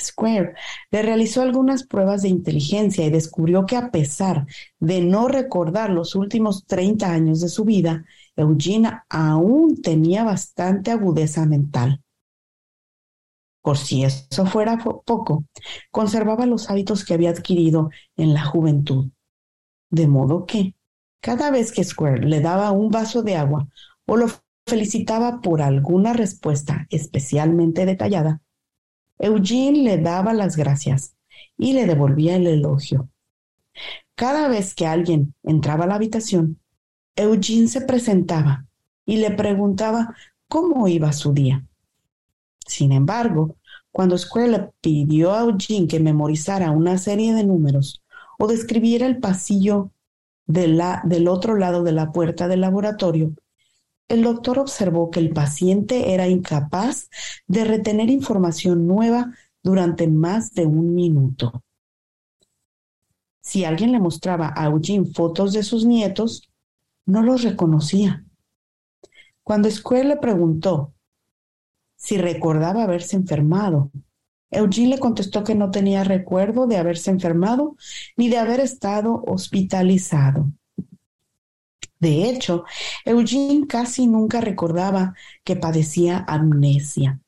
Square 0.00 0.54
le 0.90 1.02
realizó 1.02 1.42
algunas 1.42 1.84
pruebas 1.84 2.22
de 2.22 2.30
inteligencia 2.30 3.04
y 3.04 3.10
descubrió 3.10 3.66
que 3.66 3.76
a 3.76 3.90
pesar 3.90 4.46
de 4.78 5.02
no 5.02 5.28
recordar 5.28 5.90
los 5.90 6.14
últimos 6.14 6.64
30 6.64 7.12
años 7.12 7.42
de 7.42 7.50
su 7.50 7.66
vida, 7.66 8.06
Eugene 8.34 9.02
aún 9.10 9.82
tenía 9.82 10.24
bastante 10.24 10.90
agudeza 10.90 11.44
mental. 11.44 12.00
Por 13.60 13.76
si 13.76 14.04
eso 14.04 14.46
fuera 14.46 14.78
poco, 15.04 15.44
conservaba 15.90 16.46
los 16.46 16.70
hábitos 16.70 17.04
que 17.04 17.12
había 17.12 17.28
adquirido 17.28 17.90
en 18.16 18.32
la 18.32 18.42
juventud. 18.46 19.10
De 19.90 20.06
modo 20.06 20.46
que, 20.46 20.74
cada 21.20 21.50
vez 21.50 21.72
que 21.72 21.84
Square 21.84 22.26
le 22.26 22.40
daba 22.40 22.70
un 22.72 22.90
vaso 22.90 23.22
de 23.22 23.36
agua 23.36 23.68
o 24.06 24.16
lo 24.16 24.26
felicitaba 24.66 25.40
por 25.40 25.62
alguna 25.62 26.12
respuesta 26.12 26.86
especialmente 26.90 27.86
detallada, 27.86 28.40
Eugene 29.18 29.82
le 29.82 29.98
daba 29.98 30.32
las 30.32 30.56
gracias 30.56 31.14
y 31.58 31.74
le 31.74 31.86
devolvía 31.86 32.36
el 32.36 32.46
elogio. 32.46 33.10
Cada 34.14 34.48
vez 34.48 34.74
que 34.74 34.86
alguien 34.86 35.34
entraba 35.42 35.84
a 35.84 35.86
la 35.86 35.94
habitación, 35.96 36.58
Eugene 37.16 37.68
se 37.68 37.82
presentaba 37.82 38.66
y 39.04 39.16
le 39.16 39.30
preguntaba 39.30 40.14
cómo 40.48 40.88
iba 40.88 41.12
su 41.12 41.32
día. 41.32 41.66
Sin 42.66 42.92
embargo, 42.92 43.56
cuando 43.90 44.16
Square 44.16 44.48
le 44.48 44.70
pidió 44.80 45.34
a 45.34 45.42
Eugene 45.42 45.88
que 45.88 46.00
memorizara 46.00 46.70
una 46.70 46.96
serie 46.96 47.34
de 47.34 47.44
números 47.44 48.02
o 48.38 48.46
describiera 48.46 49.06
el 49.06 49.18
pasillo 49.18 49.90
del 50.52 51.28
otro 51.28 51.56
lado 51.56 51.82
de 51.82 51.92
la 51.92 52.12
puerta 52.12 52.48
del 52.48 52.60
laboratorio, 52.60 53.32
el 54.08 54.22
doctor 54.22 54.58
observó 54.58 55.10
que 55.10 55.20
el 55.20 55.30
paciente 55.30 56.12
era 56.12 56.26
incapaz 56.26 57.08
de 57.46 57.64
retener 57.64 58.10
información 58.10 58.86
nueva 58.86 59.32
durante 59.62 60.08
más 60.08 60.52
de 60.52 60.66
un 60.66 60.94
minuto. 60.94 61.62
Si 63.40 63.64
alguien 63.64 63.92
le 63.92 64.00
mostraba 64.00 64.52
a 64.56 64.66
Eugene 64.66 65.06
fotos 65.06 65.52
de 65.52 65.62
sus 65.62 65.84
nietos, 65.84 66.50
no 67.06 67.22
los 67.22 67.42
reconocía. 67.42 68.24
Cuando 69.42 69.70
Square 69.70 70.04
le 70.04 70.16
preguntó 70.16 70.92
si 71.96 72.16
recordaba 72.16 72.82
haberse 72.82 73.16
enfermado, 73.16 73.90
Eugene 74.50 74.88
le 74.88 74.98
contestó 74.98 75.44
que 75.44 75.54
no 75.54 75.70
tenía 75.70 76.04
recuerdo 76.04 76.66
de 76.66 76.76
haberse 76.76 77.10
enfermado 77.10 77.76
ni 78.16 78.28
de 78.28 78.38
haber 78.38 78.60
estado 78.60 79.22
hospitalizado. 79.26 80.50
De 82.00 82.28
hecho, 82.30 82.64
Eugene 83.04 83.66
casi 83.66 84.06
nunca 84.06 84.40
recordaba 84.40 85.14
que 85.44 85.56
padecía 85.56 86.24
amnesia. 86.26 87.20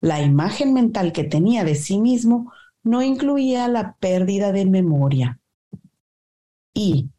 La 0.00 0.22
imagen 0.22 0.72
mental 0.72 1.12
que 1.12 1.24
tenía 1.24 1.62
de 1.62 1.76
sí 1.76 2.00
mismo 2.00 2.52
no 2.82 3.02
incluía 3.02 3.68
la 3.68 3.94
pérdida 3.96 4.50
de 4.52 4.66
memoria. 4.66 5.38
Y, 6.74 7.10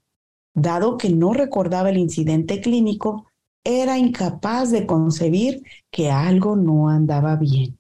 dado 0.54 0.98
que 0.98 1.10
no 1.10 1.34
recordaba 1.34 1.90
el 1.90 1.98
incidente 1.98 2.60
clínico, 2.60 3.28
era 3.64 3.98
incapaz 3.98 4.72
de 4.72 4.86
concebir 4.86 5.64
que 5.92 6.10
algo 6.10 6.56
no 6.56 6.90
andaba 6.90 7.36
bien. 7.36 7.78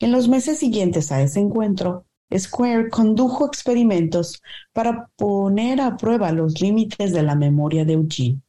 En 0.00 0.12
los 0.12 0.28
meses 0.28 0.58
siguientes 0.58 1.10
a 1.10 1.22
ese 1.22 1.40
encuentro, 1.40 2.06
Square 2.36 2.90
condujo 2.90 3.46
experimentos 3.46 4.42
para 4.72 5.08
poner 5.16 5.80
a 5.80 5.96
prueba 5.96 6.30
los 6.30 6.60
límites 6.60 7.12
de 7.12 7.22
la 7.22 7.34
memoria 7.34 7.84
de 7.84 7.94
Eugene. 7.94 8.42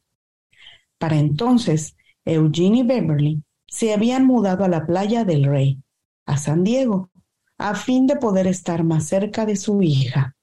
Para 0.98 1.16
entonces, 1.16 1.96
Eugene 2.24 2.78
y 2.78 2.82
Beverly 2.82 3.42
se 3.66 3.92
habían 3.94 4.26
mudado 4.26 4.64
a 4.64 4.68
la 4.68 4.86
playa 4.86 5.24
del 5.24 5.44
Rey, 5.44 5.78
a 6.26 6.36
San 6.36 6.62
Diego, 6.62 7.10
a 7.58 7.74
fin 7.74 8.06
de 8.06 8.16
poder 8.16 8.46
estar 8.46 8.84
más 8.84 9.06
cerca 9.06 9.46
de 9.46 9.56
su 9.56 9.82
hija. 9.82 10.36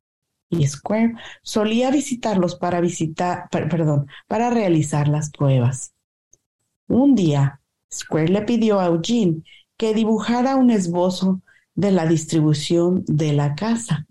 Y 0.50 0.65
Square 0.67 1.13
solía 1.43 1.91
visitarlos 1.91 2.56
para 2.56 2.82
visitar, 2.82 3.50
para 4.28 4.50
realizar 4.50 5.08
las 5.08 5.30
pruebas. 5.30 5.93
Un 6.88 7.15
día, 7.15 7.62
Square 7.93 8.30
le 8.30 8.41
pidió 8.41 8.80
a 8.80 8.88
Eugene 8.88 9.43
que 9.78 9.94
dibujara 9.94 10.56
un 10.56 10.72
esbozo 10.72 11.42
de 11.76 11.92
la 11.92 12.08
distribución 12.08 13.04
de 13.08 13.34
la 13.34 13.56
casa. 13.56 14.08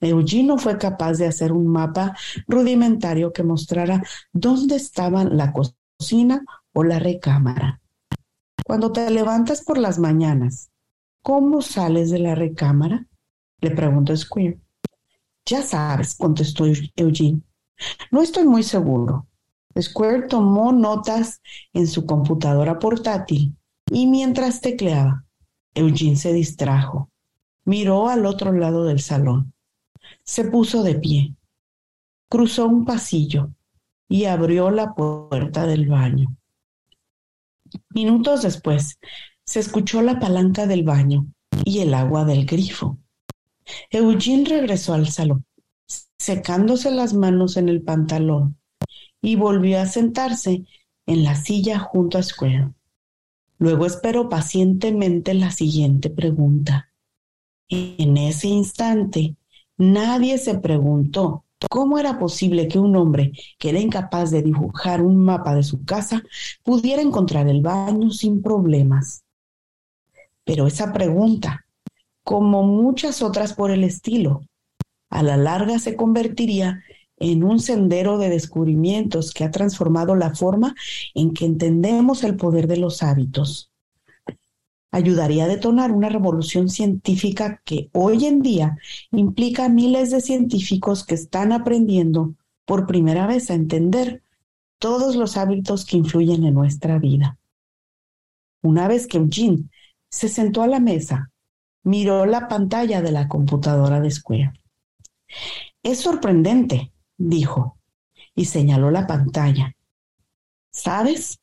Eugene 0.00 0.58
fue 0.58 0.78
capaz 0.78 1.14
de 1.14 1.26
hacer 1.26 1.52
un 1.52 1.66
mapa 1.66 2.16
rudimentario 2.46 3.32
que 3.32 3.42
mostrara 3.42 4.02
dónde 4.32 4.76
estaban 4.76 5.36
la 5.36 5.52
cocina 5.52 6.44
o 6.72 6.84
la 6.84 6.98
recámara. 6.98 7.80
Cuando 8.64 8.92
te 8.92 9.08
levantas 9.10 9.62
por 9.62 9.78
las 9.78 9.98
mañanas, 9.98 10.70
¿cómo 11.22 11.62
sales 11.62 12.10
de 12.10 12.20
la 12.20 12.34
recámara? 12.34 13.06
Le 13.60 13.70
preguntó 13.72 14.16
Square. 14.16 14.60
Ya 15.44 15.62
sabes, 15.62 16.14
contestó 16.14 16.64
Eugene. 16.96 17.42
No 18.10 18.22
estoy 18.22 18.44
muy 18.44 18.62
seguro. 18.62 19.26
Square 19.80 20.28
tomó 20.28 20.72
notas 20.72 21.40
en 21.72 21.86
su 21.86 22.06
computadora 22.06 22.78
portátil 22.78 23.56
y 23.92 24.06
mientras 24.06 24.62
tecleaba, 24.62 25.26
Eugene 25.74 26.16
se 26.16 26.32
distrajo. 26.32 27.10
Miró 27.64 28.08
al 28.08 28.24
otro 28.24 28.52
lado 28.52 28.84
del 28.84 29.00
salón. 29.00 29.52
Se 30.24 30.44
puso 30.44 30.82
de 30.82 30.94
pie. 30.94 31.34
Cruzó 32.28 32.66
un 32.66 32.86
pasillo 32.86 33.50
y 34.08 34.24
abrió 34.24 34.70
la 34.70 34.94
puerta 34.94 35.66
del 35.66 35.88
baño. 35.88 36.34
Minutos 37.90 38.42
después, 38.42 38.98
se 39.44 39.60
escuchó 39.60 40.00
la 40.00 40.18
palanca 40.18 40.66
del 40.66 40.84
baño 40.84 41.26
y 41.64 41.80
el 41.80 41.92
agua 41.92 42.24
del 42.24 42.46
grifo. 42.46 42.98
Eugene 43.90 44.48
regresó 44.48 44.94
al 44.94 45.08
salón, 45.08 45.44
secándose 46.18 46.90
las 46.90 47.12
manos 47.12 47.58
en 47.58 47.68
el 47.68 47.82
pantalón, 47.82 48.58
y 49.20 49.36
volvió 49.36 49.80
a 49.80 49.86
sentarse 49.86 50.64
en 51.06 51.24
la 51.24 51.34
silla 51.36 51.78
junto 51.78 52.16
a 52.16 52.22
Square. 52.22 52.72
Luego 53.62 53.86
esperó 53.86 54.28
pacientemente 54.28 55.34
la 55.34 55.52
siguiente 55.52 56.10
pregunta. 56.10 56.90
En 57.68 58.16
ese 58.16 58.48
instante, 58.48 59.36
nadie 59.76 60.38
se 60.38 60.58
preguntó 60.58 61.44
cómo 61.70 61.96
era 61.96 62.18
posible 62.18 62.66
que 62.66 62.80
un 62.80 62.96
hombre 62.96 63.30
que 63.60 63.68
era 63.68 63.78
incapaz 63.78 64.32
de 64.32 64.42
dibujar 64.42 65.00
un 65.00 65.16
mapa 65.16 65.54
de 65.54 65.62
su 65.62 65.84
casa 65.84 66.24
pudiera 66.64 67.02
encontrar 67.02 67.46
el 67.46 67.62
baño 67.62 68.10
sin 68.10 68.42
problemas. 68.42 69.22
Pero 70.42 70.66
esa 70.66 70.92
pregunta, 70.92 71.64
como 72.24 72.64
muchas 72.64 73.22
otras 73.22 73.54
por 73.54 73.70
el 73.70 73.84
estilo, 73.84 74.40
a 75.08 75.22
la 75.22 75.36
larga 75.36 75.78
se 75.78 75.94
convertiría 75.94 76.82
en 77.22 77.44
un 77.44 77.60
sendero 77.60 78.18
de 78.18 78.28
descubrimientos 78.28 79.32
que 79.32 79.44
ha 79.44 79.50
transformado 79.52 80.16
la 80.16 80.34
forma 80.34 80.74
en 81.14 81.32
que 81.32 81.44
entendemos 81.44 82.24
el 82.24 82.36
poder 82.36 82.66
de 82.66 82.78
los 82.78 83.02
hábitos. 83.04 83.70
Ayudaría 84.90 85.44
a 85.44 85.48
detonar 85.48 85.92
una 85.92 86.08
revolución 86.08 86.68
científica 86.68 87.62
que 87.64 87.88
hoy 87.92 88.26
en 88.26 88.42
día 88.42 88.76
implica 89.12 89.66
a 89.66 89.68
miles 89.68 90.10
de 90.10 90.20
científicos 90.20 91.06
que 91.06 91.14
están 91.14 91.52
aprendiendo 91.52 92.34
por 92.66 92.88
primera 92.88 93.28
vez 93.28 93.50
a 93.50 93.54
entender 93.54 94.22
todos 94.80 95.14
los 95.14 95.36
hábitos 95.36 95.86
que 95.86 95.98
influyen 95.98 96.44
en 96.44 96.54
nuestra 96.54 96.98
vida. 96.98 97.38
Una 98.62 98.88
vez 98.88 99.06
que 99.06 99.18
Eugene 99.18 99.68
se 100.10 100.28
sentó 100.28 100.62
a 100.62 100.66
la 100.66 100.80
mesa, 100.80 101.30
miró 101.84 102.26
la 102.26 102.48
pantalla 102.48 103.00
de 103.00 103.12
la 103.12 103.28
computadora 103.28 104.00
de 104.00 104.10
Square. 104.10 104.52
Es 105.82 106.00
sorprendente 106.00 106.91
dijo, 107.28 107.78
y 108.34 108.46
señaló 108.46 108.90
la 108.90 109.06
pantalla. 109.06 109.74
¿Sabes? 110.70 111.40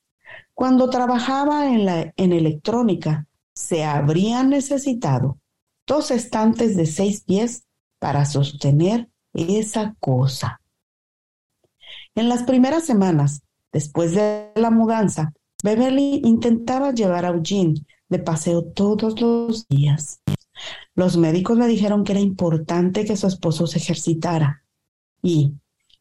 Cuando 0.54 0.90
trabajaba 0.90 1.68
en, 1.68 1.86
la, 1.86 2.14
en 2.18 2.34
electrónica, 2.34 3.28
se 3.54 3.84
habrían 3.84 4.50
necesitado 4.50 5.38
dos 5.86 6.12
estantes 6.12 6.76
de 6.76 6.86
seis 6.86 7.24
pies 7.24 7.66
para 8.00 8.26
sostener 8.26 9.10
esa 9.34 9.96
cosa. 10.00 10.62
En 12.16 12.30
las 12.30 12.44
primeras 12.44 12.86
semanas, 12.86 13.42
después 13.72 14.14
de 14.14 14.52
la 14.56 14.72
mudanza, 14.72 15.34
Beverly 15.64 16.22
intentaba 16.24 16.92
llevar 16.92 17.26
a 17.26 17.30
Eugene 17.30 17.76
de 18.08 18.20
paseo 18.20 18.64
todos 18.64 19.20
los 19.22 19.68
días. 19.68 20.22
Los 20.96 21.18
médicos 21.18 21.58
le 21.58 21.68
dijeron 21.68 22.04
que 22.04 22.14
era 22.14 22.22
importante 22.22 23.06
que 23.06 23.18
su 23.18 23.28
esposo 23.28 23.68
se 23.68 23.78
ejercitara 23.78 24.64
y 25.22 25.54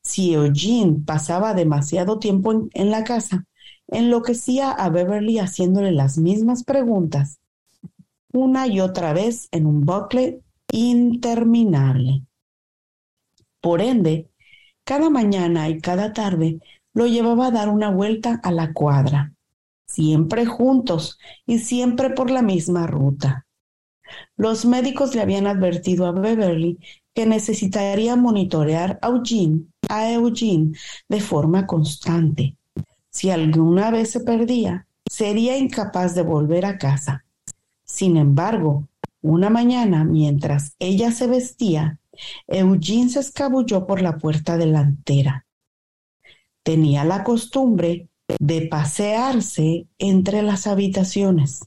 si 0.03 0.35
Eugene 0.35 1.03
pasaba 1.05 1.55
demasiado 1.55 2.19
tiempo 2.19 2.53
en, 2.53 2.71
en 2.75 2.91
la 2.91 3.05
casa, 3.05 3.47
enloquecía 3.89 4.71
a 4.71 4.89
Beverly 4.91 5.39
haciéndole 5.39 5.93
las 5.93 6.19
mismas 6.19 6.65
preguntas 6.65 7.39
una 8.33 8.67
y 8.67 8.81
otra 8.81 9.13
vez 9.13 9.49
en 9.53 9.67
un 9.67 9.85
bucle 9.85 10.43
interminable. 10.71 12.23
Por 13.61 13.81
ende, 13.81 14.31
cada 14.85 15.11
mañana 15.11 15.69
y 15.69 15.81
cada 15.81 16.13
tarde 16.13 16.61
lo 16.95 17.07
llevaba 17.07 17.47
a 17.47 17.51
dar 17.51 17.69
una 17.69 17.91
vuelta 17.91 18.41
a 18.43 18.53
la 18.53 18.73
cuadra, 18.73 19.33
siempre 19.87 20.47
juntos 20.47 21.19
y 21.47 21.59
siempre 21.59 22.11
por 22.11 22.31
la 22.31 22.43
misma 22.43 22.87
ruta. 22.87 23.47
Los 24.37 24.65
médicos 24.65 25.15
le 25.15 25.23
habían 25.23 25.47
advertido 25.47 26.07
a 26.07 26.13
Beverly 26.13 26.79
necesitaría 27.27 28.17
monitorear 28.17 28.99
a 29.03 29.09
Eugene, 29.09 29.67
a 29.89 30.11
Eugene 30.13 30.73
de 31.09 31.21
forma 31.21 31.67
constante. 31.67 32.57
Si 33.11 33.31
alguna 33.31 33.91
vez 33.91 34.11
se 34.11 34.21
perdía, 34.21 34.87
sería 35.11 35.57
incapaz 35.57 36.15
de 36.15 36.23
volver 36.23 36.67
a 36.67 36.79
casa. 36.79 37.25
Sin 37.85 38.17
embargo, 38.17 38.87
una 39.23 39.51
mañana, 39.51 40.05
mientras 40.05 40.75
ella 40.79 41.11
se 41.11 41.27
vestía, 41.27 41.99
Eugene 42.47 43.09
se 43.09 43.21
escabulló 43.21 43.87
por 43.87 44.03
la 44.03 44.19
puerta 44.19 44.57
delantera. 44.57 45.47
Tenía 46.63 47.05
la 47.05 47.25
costumbre 47.25 48.09
de 48.39 48.63
pasearse 48.63 49.87
entre 49.99 50.43
las 50.43 50.67
habitaciones, 50.67 51.67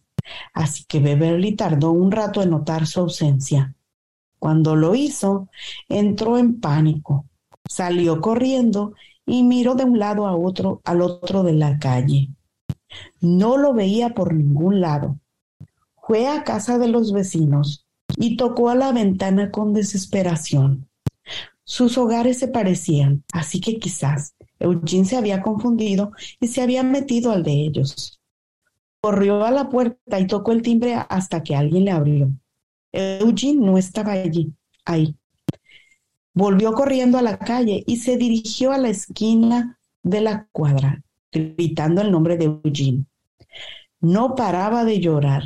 así 0.53 0.85
que 0.85 0.99
Beverly 0.99 1.55
tardó 1.55 1.91
un 1.91 2.11
rato 2.11 2.43
en 2.43 2.51
notar 2.51 2.85
su 2.85 2.99
ausencia. 2.99 3.75
Cuando 4.41 4.75
lo 4.75 4.95
hizo, 4.95 5.49
entró 5.87 6.35
en 6.39 6.59
pánico, 6.59 7.27
salió 7.69 8.21
corriendo 8.21 8.95
y 9.23 9.43
miró 9.43 9.75
de 9.75 9.83
un 9.83 9.99
lado 9.99 10.25
a 10.25 10.35
otro 10.35 10.81
al 10.83 11.01
otro 11.01 11.43
de 11.43 11.53
la 11.53 11.77
calle. 11.77 12.29
No 13.19 13.57
lo 13.57 13.75
veía 13.75 14.15
por 14.15 14.33
ningún 14.33 14.81
lado. 14.81 15.19
Fue 15.95 16.27
a 16.27 16.43
casa 16.43 16.79
de 16.79 16.87
los 16.87 17.13
vecinos 17.13 17.85
y 18.17 18.35
tocó 18.35 18.69
a 18.69 18.75
la 18.75 18.91
ventana 18.91 19.51
con 19.51 19.73
desesperación. 19.73 20.89
Sus 21.63 21.99
hogares 21.99 22.39
se 22.39 22.47
parecían, 22.47 23.23
así 23.33 23.61
que 23.61 23.77
quizás 23.77 24.33
Eugene 24.57 25.05
se 25.05 25.17
había 25.17 25.43
confundido 25.43 26.13
y 26.39 26.47
se 26.47 26.63
había 26.63 26.81
metido 26.81 27.31
al 27.31 27.43
de 27.43 27.51
ellos. 27.51 28.19
Corrió 29.01 29.45
a 29.45 29.51
la 29.51 29.69
puerta 29.69 30.19
y 30.19 30.25
tocó 30.25 30.51
el 30.51 30.63
timbre 30.63 30.95
hasta 30.95 31.43
que 31.43 31.55
alguien 31.55 31.85
le 31.85 31.91
abrió. 31.91 32.31
Eugene 32.91 33.65
no 33.65 33.77
estaba 33.77 34.13
allí, 34.13 34.53
ahí. 34.85 35.15
Volvió 36.33 36.73
corriendo 36.73 37.17
a 37.17 37.21
la 37.21 37.37
calle 37.37 37.83
y 37.85 37.97
se 37.97 38.17
dirigió 38.17 38.71
a 38.71 38.77
la 38.77 38.89
esquina 38.89 39.79
de 40.03 40.21
la 40.21 40.47
cuadra, 40.51 41.03
gritando 41.31 42.01
el 42.01 42.11
nombre 42.11 42.37
de 42.37 42.45
Eugene. 42.45 43.05
No 43.99 44.35
paraba 44.35 44.83
de 44.85 44.99
llorar 44.99 45.43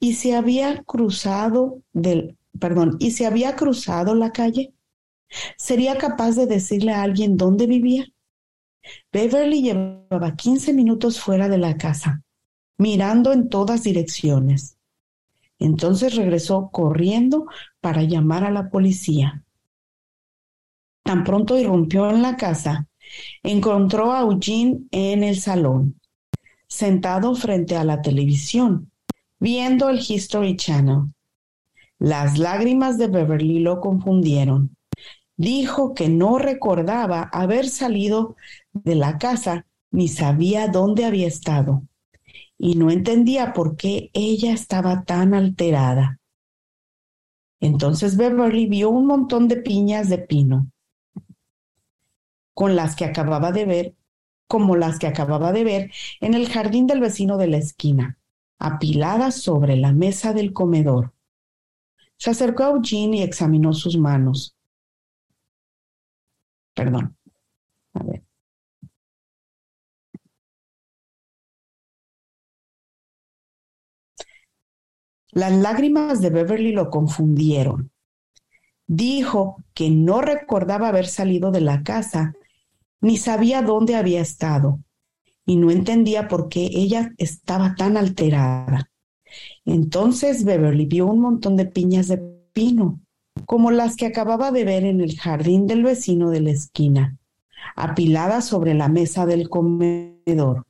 y 0.00 0.14
se 0.14 0.34
había 0.34 0.82
cruzado 0.82 1.82
del, 1.92 2.36
perdón, 2.60 2.96
y 3.00 3.12
se 3.12 3.26
había 3.26 3.56
cruzado 3.56 4.14
la 4.14 4.32
calle. 4.32 4.74
¿Sería 5.56 5.96
capaz 5.96 6.32
de 6.32 6.46
decirle 6.46 6.92
a 6.92 7.02
alguien 7.02 7.36
dónde 7.36 7.66
vivía? 7.66 8.06
Beverly 9.12 9.62
llevaba 9.62 10.36
15 10.36 10.74
minutos 10.74 11.18
fuera 11.20 11.48
de 11.48 11.58
la 11.58 11.76
casa, 11.78 12.22
mirando 12.76 13.32
en 13.32 13.48
todas 13.48 13.82
direcciones. 13.82 14.76
Entonces 15.64 16.14
regresó 16.14 16.68
corriendo 16.70 17.46
para 17.80 18.02
llamar 18.02 18.44
a 18.44 18.50
la 18.50 18.68
policía. 18.68 19.42
Tan 21.02 21.24
pronto 21.24 21.58
irrumpió 21.58 22.10
en 22.10 22.20
la 22.20 22.36
casa, 22.36 22.86
encontró 23.42 24.12
a 24.12 24.20
Eugene 24.20 24.80
en 24.90 25.24
el 25.24 25.40
salón, 25.40 25.98
sentado 26.68 27.34
frente 27.34 27.76
a 27.76 27.84
la 27.84 28.02
televisión, 28.02 28.90
viendo 29.40 29.88
el 29.88 30.00
History 30.06 30.54
Channel. 30.54 31.14
Las 31.98 32.36
lágrimas 32.38 32.98
de 32.98 33.06
Beverly 33.06 33.60
lo 33.60 33.80
confundieron. 33.80 34.76
Dijo 35.38 35.94
que 35.94 36.10
no 36.10 36.36
recordaba 36.36 37.22
haber 37.22 37.70
salido 37.70 38.36
de 38.74 38.96
la 38.96 39.16
casa 39.16 39.64
ni 39.90 40.08
sabía 40.08 40.68
dónde 40.68 41.06
había 41.06 41.26
estado 41.26 41.84
y 42.58 42.76
no 42.76 42.90
entendía 42.90 43.52
por 43.52 43.76
qué 43.76 44.10
ella 44.12 44.52
estaba 44.52 45.04
tan 45.04 45.34
alterada. 45.34 46.18
Entonces 47.60 48.16
Beverly 48.16 48.66
vio 48.66 48.90
un 48.90 49.06
montón 49.06 49.48
de 49.48 49.56
piñas 49.56 50.08
de 50.08 50.18
pino 50.18 50.70
con 52.54 52.76
las 52.76 52.94
que 52.94 53.04
acababa 53.04 53.50
de 53.52 53.64
ver, 53.64 53.94
como 54.46 54.76
las 54.76 54.98
que 54.98 55.08
acababa 55.08 55.52
de 55.52 55.64
ver 55.64 55.92
en 56.20 56.34
el 56.34 56.48
jardín 56.48 56.86
del 56.86 57.00
vecino 57.00 57.36
de 57.36 57.48
la 57.48 57.56
esquina 57.56 58.18
apiladas 58.58 59.42
sobre 59.42 59.76
la 59.76 59.92
mesa 59.92 60.32
del 60.32 60.52
comedor. 60.52 61.12
Se 62.16 62.30
acercó 62.30 62.64
a 62.64 62.70
Eugene 62.70 63.18
y 63.18 63.22
examinó 63.22 63.72
sus 63.72 63.98
manos. 63.98 64.56
Perdón. 66.74 67.16
A 67.94 68.02
ver. 68.04 68.23
Las 75.34 75.52
lágrimas 75.52 76.20
de 76.20 76.30
Beverly 76.30 76.72
lo 76.72 76.90
confundieron. 76.90 77.90
Dijo 78.86 79.64
que 79.74 79.90
no 79.90 80.20
recordaba 80.20 80.88
haber 80.88 81.06
salido 81.06 81.50
de 81.50 81.60
la 81.60 81.82
casa 81.82 82.34
ni 83.00 83.16
sabía 83.16 83.60
dónde 83.60 83.96
había 83.96 84.20
estado 84.20 84.80
y 85.44 85.56
no 85.56 85.70
entendía 85.70 86.28
por 86.28 86.48
qué 86.48 86.70
ella 86.72 87.12
estaba 87.18 87.74
tan 87.74 87.96
alterada. 87.96 88.90
Entonces 89.64 90.44
Beverly 90.44 90.86
vio 90.86 91.06
un 91.06 91.20
montón 91.20 91.56
de 91.56 91.66
piñas 91.66 92.08
de 92.08 92.18
pino, 92.52 93.00
como 93.44 93.72
las 93.72 93.96
que 93.96 94.06
acababa 94.06 94.52
de 94.52 94.64
ver 94.64 94.84
en 94.84 95.00
el 95.00 95.18
jardín 95.18 95.66
del 95.66 95.82
vecino 95.82 96.30
de 96.30 96.40
la 96.40 96.50
esquina, 96.52 97.18
apiladas 97.74 98.46
sobre 98.46 98.74
la 98.74 98.88
mesa 98.88 99.26
del 99.26 99.48
comedor. 99.48 100.64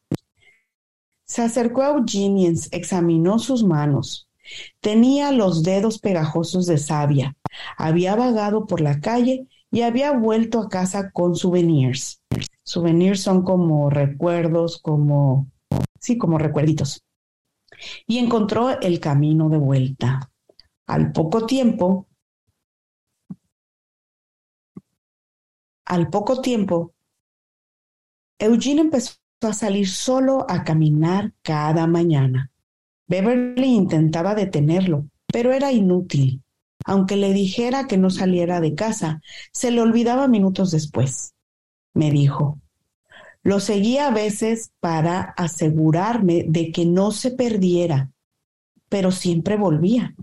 Se 1.27 1.43
acercó 1.43 1.83
a 1.83 1.91
Eugene 1.91 2.41
y 2.41 2.47
examinó 2.73 3.39
sus 3.39 3.63
manos. 3.63 4.29
Tenía 4.81 5.33
los 5.33 5.63
dedos 5.63 5.99
pegajosos 5.99 6.67
de 6.67 6.79
savia, 6.79 7.37
había 7.77 8.15
vagado 8.17 8.67
por 8.67 8.81
la 8.81 9.01
calle 9.01 9.47
y 9.71 9.83
había 9.83 10.13
vuelto 10.13 10.61
a 10.61 10.69
casa 10.69 11.11
con 11.11 11.35
souvenirs. 11.35 12.21
Souvenirs 12.63 13.21
son 13.21 13.43
como 13.43 13.91
recuerdos, 13.91 14.79
como, 14.81 15.51
sí, 16.01 16.19
como 16.19 16.39
recuerditos. 16.39 17.05
Y 18.07 18.19
encontró 18.19 18.81
el 18.81 19.01
camino 19.01 19.49
de 19.49 19.59
vuelta. 19.59 20.31
Al 20.87 21.13
poco 21.13 21.47
tiempo, 21.47 22.07
al 25.87 26.09
poco 26.09 26.41
tiempo, 26.41 26.95
Eugene 28.39 28.83
empezó 28.83 29.15
a 29.43 29.53
salir 29.53 29.89
solo 29.89 30.47
a 30.49 30.65
caminar 30.65 31.33
cada 31.43 31.87
mañana. 31.87 32.51
Beverly 33.07 33.69
intentaba 33.69 34.35
detenerlo, 34.35 35.07
pero 35.27 35.53
era 35.53 35.73
inútil. 35.73 36.43
Aunque 36.85 37.17
le 37.17 37.33
dijera 37.33 37.87
que 37.87 37.97
no 37.97 38.11
saliera 38.11 38.61
de 38.61 38.75
casa, 38.75 39.21
se 39.53 39.71
le 39.71 39.81
olvidaba 39.81 40.29
minutos 40.29 40.71
después 40.71 41.35
me 41.95 42.11
dijo. 42.11 42.61
Lo 43.43 43.61
seguía 43.61 44.09
a 44.09 44.11
veces 44.11 44.73
para 44.81 45.21
asegurarme 45.37 46.45
de 46.49 46.73
que 46.73 46.85
no 46.85 47.13
se 47.13 47.31
perdiera, 47.31 48.11
pero 48.89 49.11
siempre 49.13 49.57
volvía. 49.57 50.15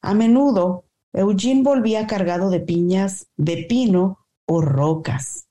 A 0.00 0.14
menudo, 0.14 0.84
Eugene 1.12 1.62
volvía 1.62 2.06
cargado 2.06 2.50
de 2.50 2.60
piñas 2.60 3.28
de 3.36 3.64
pino 3.68 4.26
o 4.46 4.60
rocas. 4.60 5.46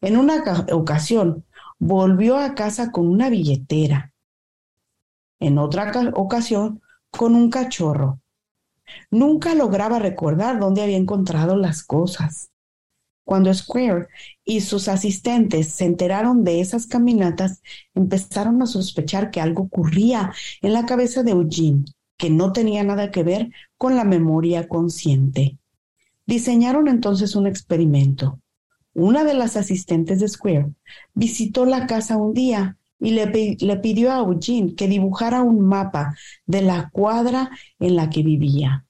En 0.00 0.16
una 0.16 0.44
ocasión, 0.72 1.44
volvió 1.78 2.38
a 2.38 2.54
casa 2.54 2.92
con 2.92 3.08
una 3.08 3.30
billetera. 3.30 4.12
En 5.40 5.58
otra 5.58 5.92
ocasión, 6.14 6.80
con 7.10 7.34
un 7.34 7.50
cachorro. 7.50 8.20
Nunca 9.10 9.54
lograba 9.54 9.98
recordar 9.98 10.58
dónde 10.58 10.82
había 10.82 10.96
encontrado 10.96 11.56
las 11.56 11.82
cosas. 11.84 12.50
Cuando 13.24 13.52
Square 13.52 14.08
y 14.42 14.62
sus 14.62 14.88
asistentes 14.88 15.68
se 15.68 15.84
enteraron 15.84 16.44
de 16.44 16.60
esas 16.60 16.86
caminatas, 16.86 17.62
empezaron 17.94 18.62
a 18.62 18.66
sospechar 18.66 19.30
que 19.30 19.42
algo 19.42 19.64
ocurría 19.64 20.32
en 20.62 20.72
la 20.72 20.86
cabeza 20.86 21.22
de 21.22 21.32
Eugene, 21.32 21.84
que 22.16 22.30
no 22.30 22.52
tenía 22.52 22.84
nada 22.84 23.10
que 23.10 23.22
ver 23.22 23.50
con 23.76 23.96
la 23.96 24.04
memoria 24.04 24.66
consciente. 24.66 25.58
Diseñaron 26.24 26.88
entonces 26.88 27.36
un 27.36 27.46
experimento. 27.46 28.40
Una 28.94 29.24
de 29.24 29.34
las 29.34 29.58
asistentes 29.58 30.20
de 30.20 30.28
Square 30.28 30.72
visitó 31.12 31.66
la 31.66 31.86
casa 31.86 32.16
un 32.16 32.32
día 32.32 32.77
y 33.00 33.12
le, 33.12 33.76
pidió 33.76 34.12
a 34.12 34.18
Eugene 34.18 34.74
que 34.74 34.88
dibujara 34.88 35.42
un 35.42 35.60
mapa 35.60 36.16
de 36.46 36.62
la 36.62 36.90
cuadra 36.90 37.50
en 37.78 37.96
la 37.96 38.10
que 38.10 38.22
vivía. 38.22 38.86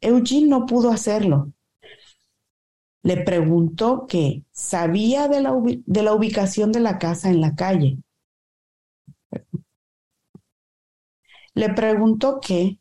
Eugene 0.00 0.48
no 0.48 0.66
pudo 0.66 0.90
hacerlo. 0.90 1.52
Le 3.02 3.18
preguntó 3.18 4.06
que 4.06 4.44
sabía 4.52 5.28
de 5.28 5.40
la 5.42 6.14
ubicación 6.14 6.72
de 6.72 6.80
la 6.80 6.98
casa 6.98 7.30
en 7.30 7.40
la 7.40 7.54
calle. 7.54 7.98
Le 11.54 11.68
preguntó 11.70 12.40
que 12.40 12.78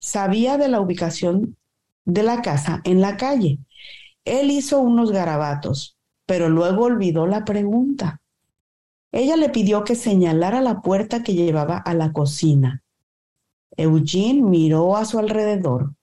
sabía 0.00 0.58
de 0.58 0.68
la 0.68 0.80
ubicación 0.80 1.56
de 2.04 2.22
la 2.22 2.42
casa 2.42 2.80
en 2.84 3.00
la 3.00 3.16
calle. 3.16 3.58
Él 4.24 4.50
hizo 4.50 4.80
unos 4.80 5.12
garabatos, 5.12 5.96
pero 6.26 6.48
luego 6.48 6.84
olvidó 6.84 7.26
la 7.26 7.44
pregunta. 7.44 8.20
Ella 9.12 9.36
le 9.36 9.48
pidió 9.48 9.84
que 9.84 9.94
señalara 9.94 10.60
la 10.60 10.80
puerta 10.80 11.22
que 11.22 11.34
llevaba 11.34 11.76
a 11.76 11.94
la 11.94 12.12
cocina. 12.12 12.82
Eugene 13.76 14.42
miró 14.42 14.96
a 14.96 15.04
su 15.04 15.18
alrededor. 15.18 15.94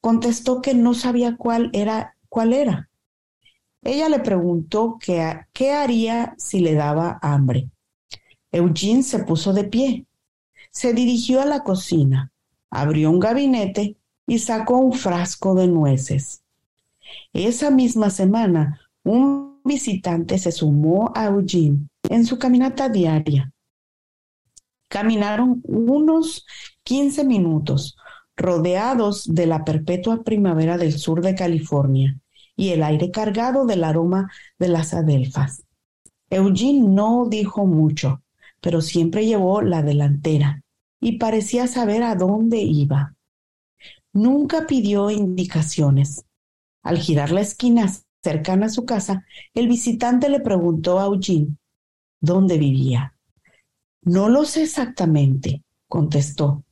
Contestó 0.00 0.60
que 0.62 0.74
no 0.74 0.94
sabía 0.94 1.36
cuál 1.36 1.70
era. 1.72 2.14
Cuál 2.28 2.52
era. 2.52 2.90
Ella 3.82 4.08
le 4.08 4.20
preguntó 4.20 4.98
que, 5.00 5.40
qué 5.52 5.72
haría 5.72 6.34
si 6.36 6.60
le 6.60 6.74
daba 6.74 7.18
hambre. 7.22 7.70
Eugene 8.52 9.02
se 9.02 9.20
puso 9.20 9.52
de 9.52 9.64
pie. 9.64 10.06
Se 10.70 10.92
dirigió 10.92 11.40
a 11.40 11.46
la 11.46 11.62
cocina, 11.64 12.30
abrió 12.70 13.10
un 13.10 13.18
gabinete 13.18 13.96
y 14.26 14.38
sacó 14.40 14.76
un 14.76 14.92
frasco 14.92 15.54
de 15.54 15.68
nueces. 15.68 16.42
Esa 17.32 17.70
misma 17.70 18.10
semana, 18.10 18.80
un 19.04 19.60
visitante 19.64 20.38
se 20.38 20.52
sumó 20.52 21.12
a 21.14 21.26
Eugene 21.26 21.88
en 22.08 22.24
su 22.24 22.38
caminata 22.38 22.88
diaria. 22.88 23.52
Caminaron 24.88 25.60
unos 25.64 26.46
15 26.84 27.24
minutos, 27.24 27.96
rodeados 28.36 29.24
de 29.26 29.46
la 29.46 29.64
perpetua 29.64 30.22
primavera 30.22 30.78
del 30.78 30.98
sur 30.98 31.20
de 31.20 31.34
California 31.34 32.18
y 32.56 32.70
el 32.70 32.82
aire 32.82 33.10
cargado 33.10 33.66
del 33.66 33.84
aroma 33.84 34.30
de 34.58 34.68
las 34.68 34.94
adelfas. 34.94 35.64
Eugene 36.30 36.88
no 36.88 37.26
dijo 37.28 37.66
mucho, 37.66 38.22
pero 38.60 38.80
siempre 38.80 39.26
llevó 39.26 39.62
la 39.62 39.82
delantera 39.82 40.62
y 41.00 41.18
parecía 41.18 41.66
saber 41.66 42.02
a 42.02 42.14
dónde 42.14 42.58
iba. 42.58 43.14
Nunca 44.12 44.66
pidió 44.66 45.10
indicaciones. 45.10 46.24
Al 46.82 46.98
girar 46.98 47.30
la 47.30 47.40
esquina 47.40 47.92
cercana 48.22 48.66
a 48.66 48.70
su 48.70 48.84
casa, 48.84 49.24
el 49.54 49.68
visitante 49.68 50.28
le 50.28 50.40
preguntó 50.40 50.98
a 50.98 51.06
Eugene 51.06 51.56
dónde 52.20 52.58
vivía. 52.58 53.14
No 54.02 54.28
lo 54.28 54.44
sé 54.44 54.62
exactamente, 54.62 55.62
contestó. 55.88 56.64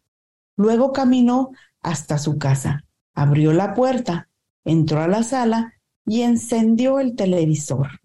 Luego 0.57 0.93
caminó 0.93 1.51
hasta 1.83 2.19
su 2.19 2.39
casa, 2.39 2.85
abrió 3.15 3.53
la 3.53 3.75
puerta, 3.75 4.29
entró 4.65 5.01
a 5.01 5.09
la 5.09 5.23
sala 5.23 5.75
y 6.05 6.23
encendió 6.23 7.01
el 7.01 7.15
televisor. 7.15 8.01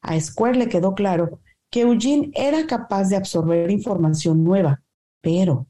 A 0.00 0.18
Square 0.20 0.58
le 0.58 0.68
quedó 0.68 0.94
claro 0.94 1.40
que 1.70 1.82
Eugene 1.82 2.30
era 2.34 2.66
capaz 2.66 3.08
de 3.08 3.16
absorber 3.16 3.70
información 3.70 4.44
nueva, 4.44 4.82
pero 5.20 5.66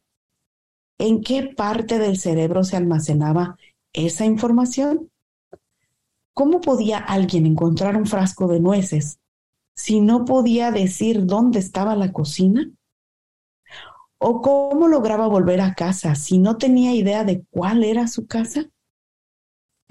¿En 1.03 1.21
qué 1.21 1.53
parte 1.57 1.99
del 1.99 2.17
cerebro 2.17 2.63
se 2.63 2.77
almacenaba 2.77 3.57
esa 3.93 4.25
información? 4.25 5.11
¿Cómo 6.35 6.61
podía 6.61 6.99
alguien 6.99 7.47
encontrar 7.47 7.97
un 7.97 8.07
frasco 8.07 8.49
de 8.49 8.61
nueces 8.61 9.19
si 9.75 10.01
no 10.01 10.25
podía 10.25 10.71
decir 10.71 11.27
dónde 11.27 11.59
estaba 11.59 11.97
la 11.97 12.13
cocina? 12.13 12.71
¿O 14.19 14.41
cómo 14.41 14.89
lograba 14.89 15.27
volver 15.27 15.61
a 15.61 15.75
casa 15.75 16.15
si 16.15 16.39
no 16.39 16.57
tenía 16.57 16.95
idea 16.95 17.25
de 17.25 17.45
cuál 17.51 17.85
era 17.85 18.07
su 18.09 18.27
casa? 18.27 18.67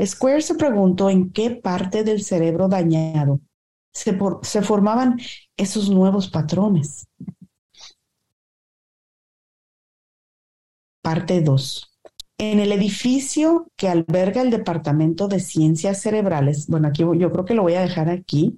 Square 0.03 0.41
se 0.41 0.55
preguntó 0.55 1.09
en 1.09 1.31
qué 1.31 1.51
parte 1.51 2.03
del 2.03 2.23
cerebro 2.23 2.67
dañado 2.67 3.39
se, 3.93 4.17
se 4.41 4.61
formaban 4.61 5.19
esos 5.57 5.89
nuevos 5.89 6.29
patrones. 6.29 7.07
Parte 11.03 11.41
2. 11.41 11.90
En 12.43 12.59
el 12.59 12.71
edificio 12.71 13.67
que 13.75 13.87
alberga 13.87 14.41
el 14.41 14.49
Departamento 14.49 15.27
de 15.27 15.39
Ciencias 15.39 16.01
Cerebrales, 16.01 16.65
bueno, 16.65 16.87
aquí 16.87 17.03
yo 17.03 17.31
creo 17.31 17.45
que 17.45 17.53
lo 17.53 17.61
voy 17.61 17.75
a 17.75 17.81
dejar 17.81 18.09
aquí, 18.09 18.57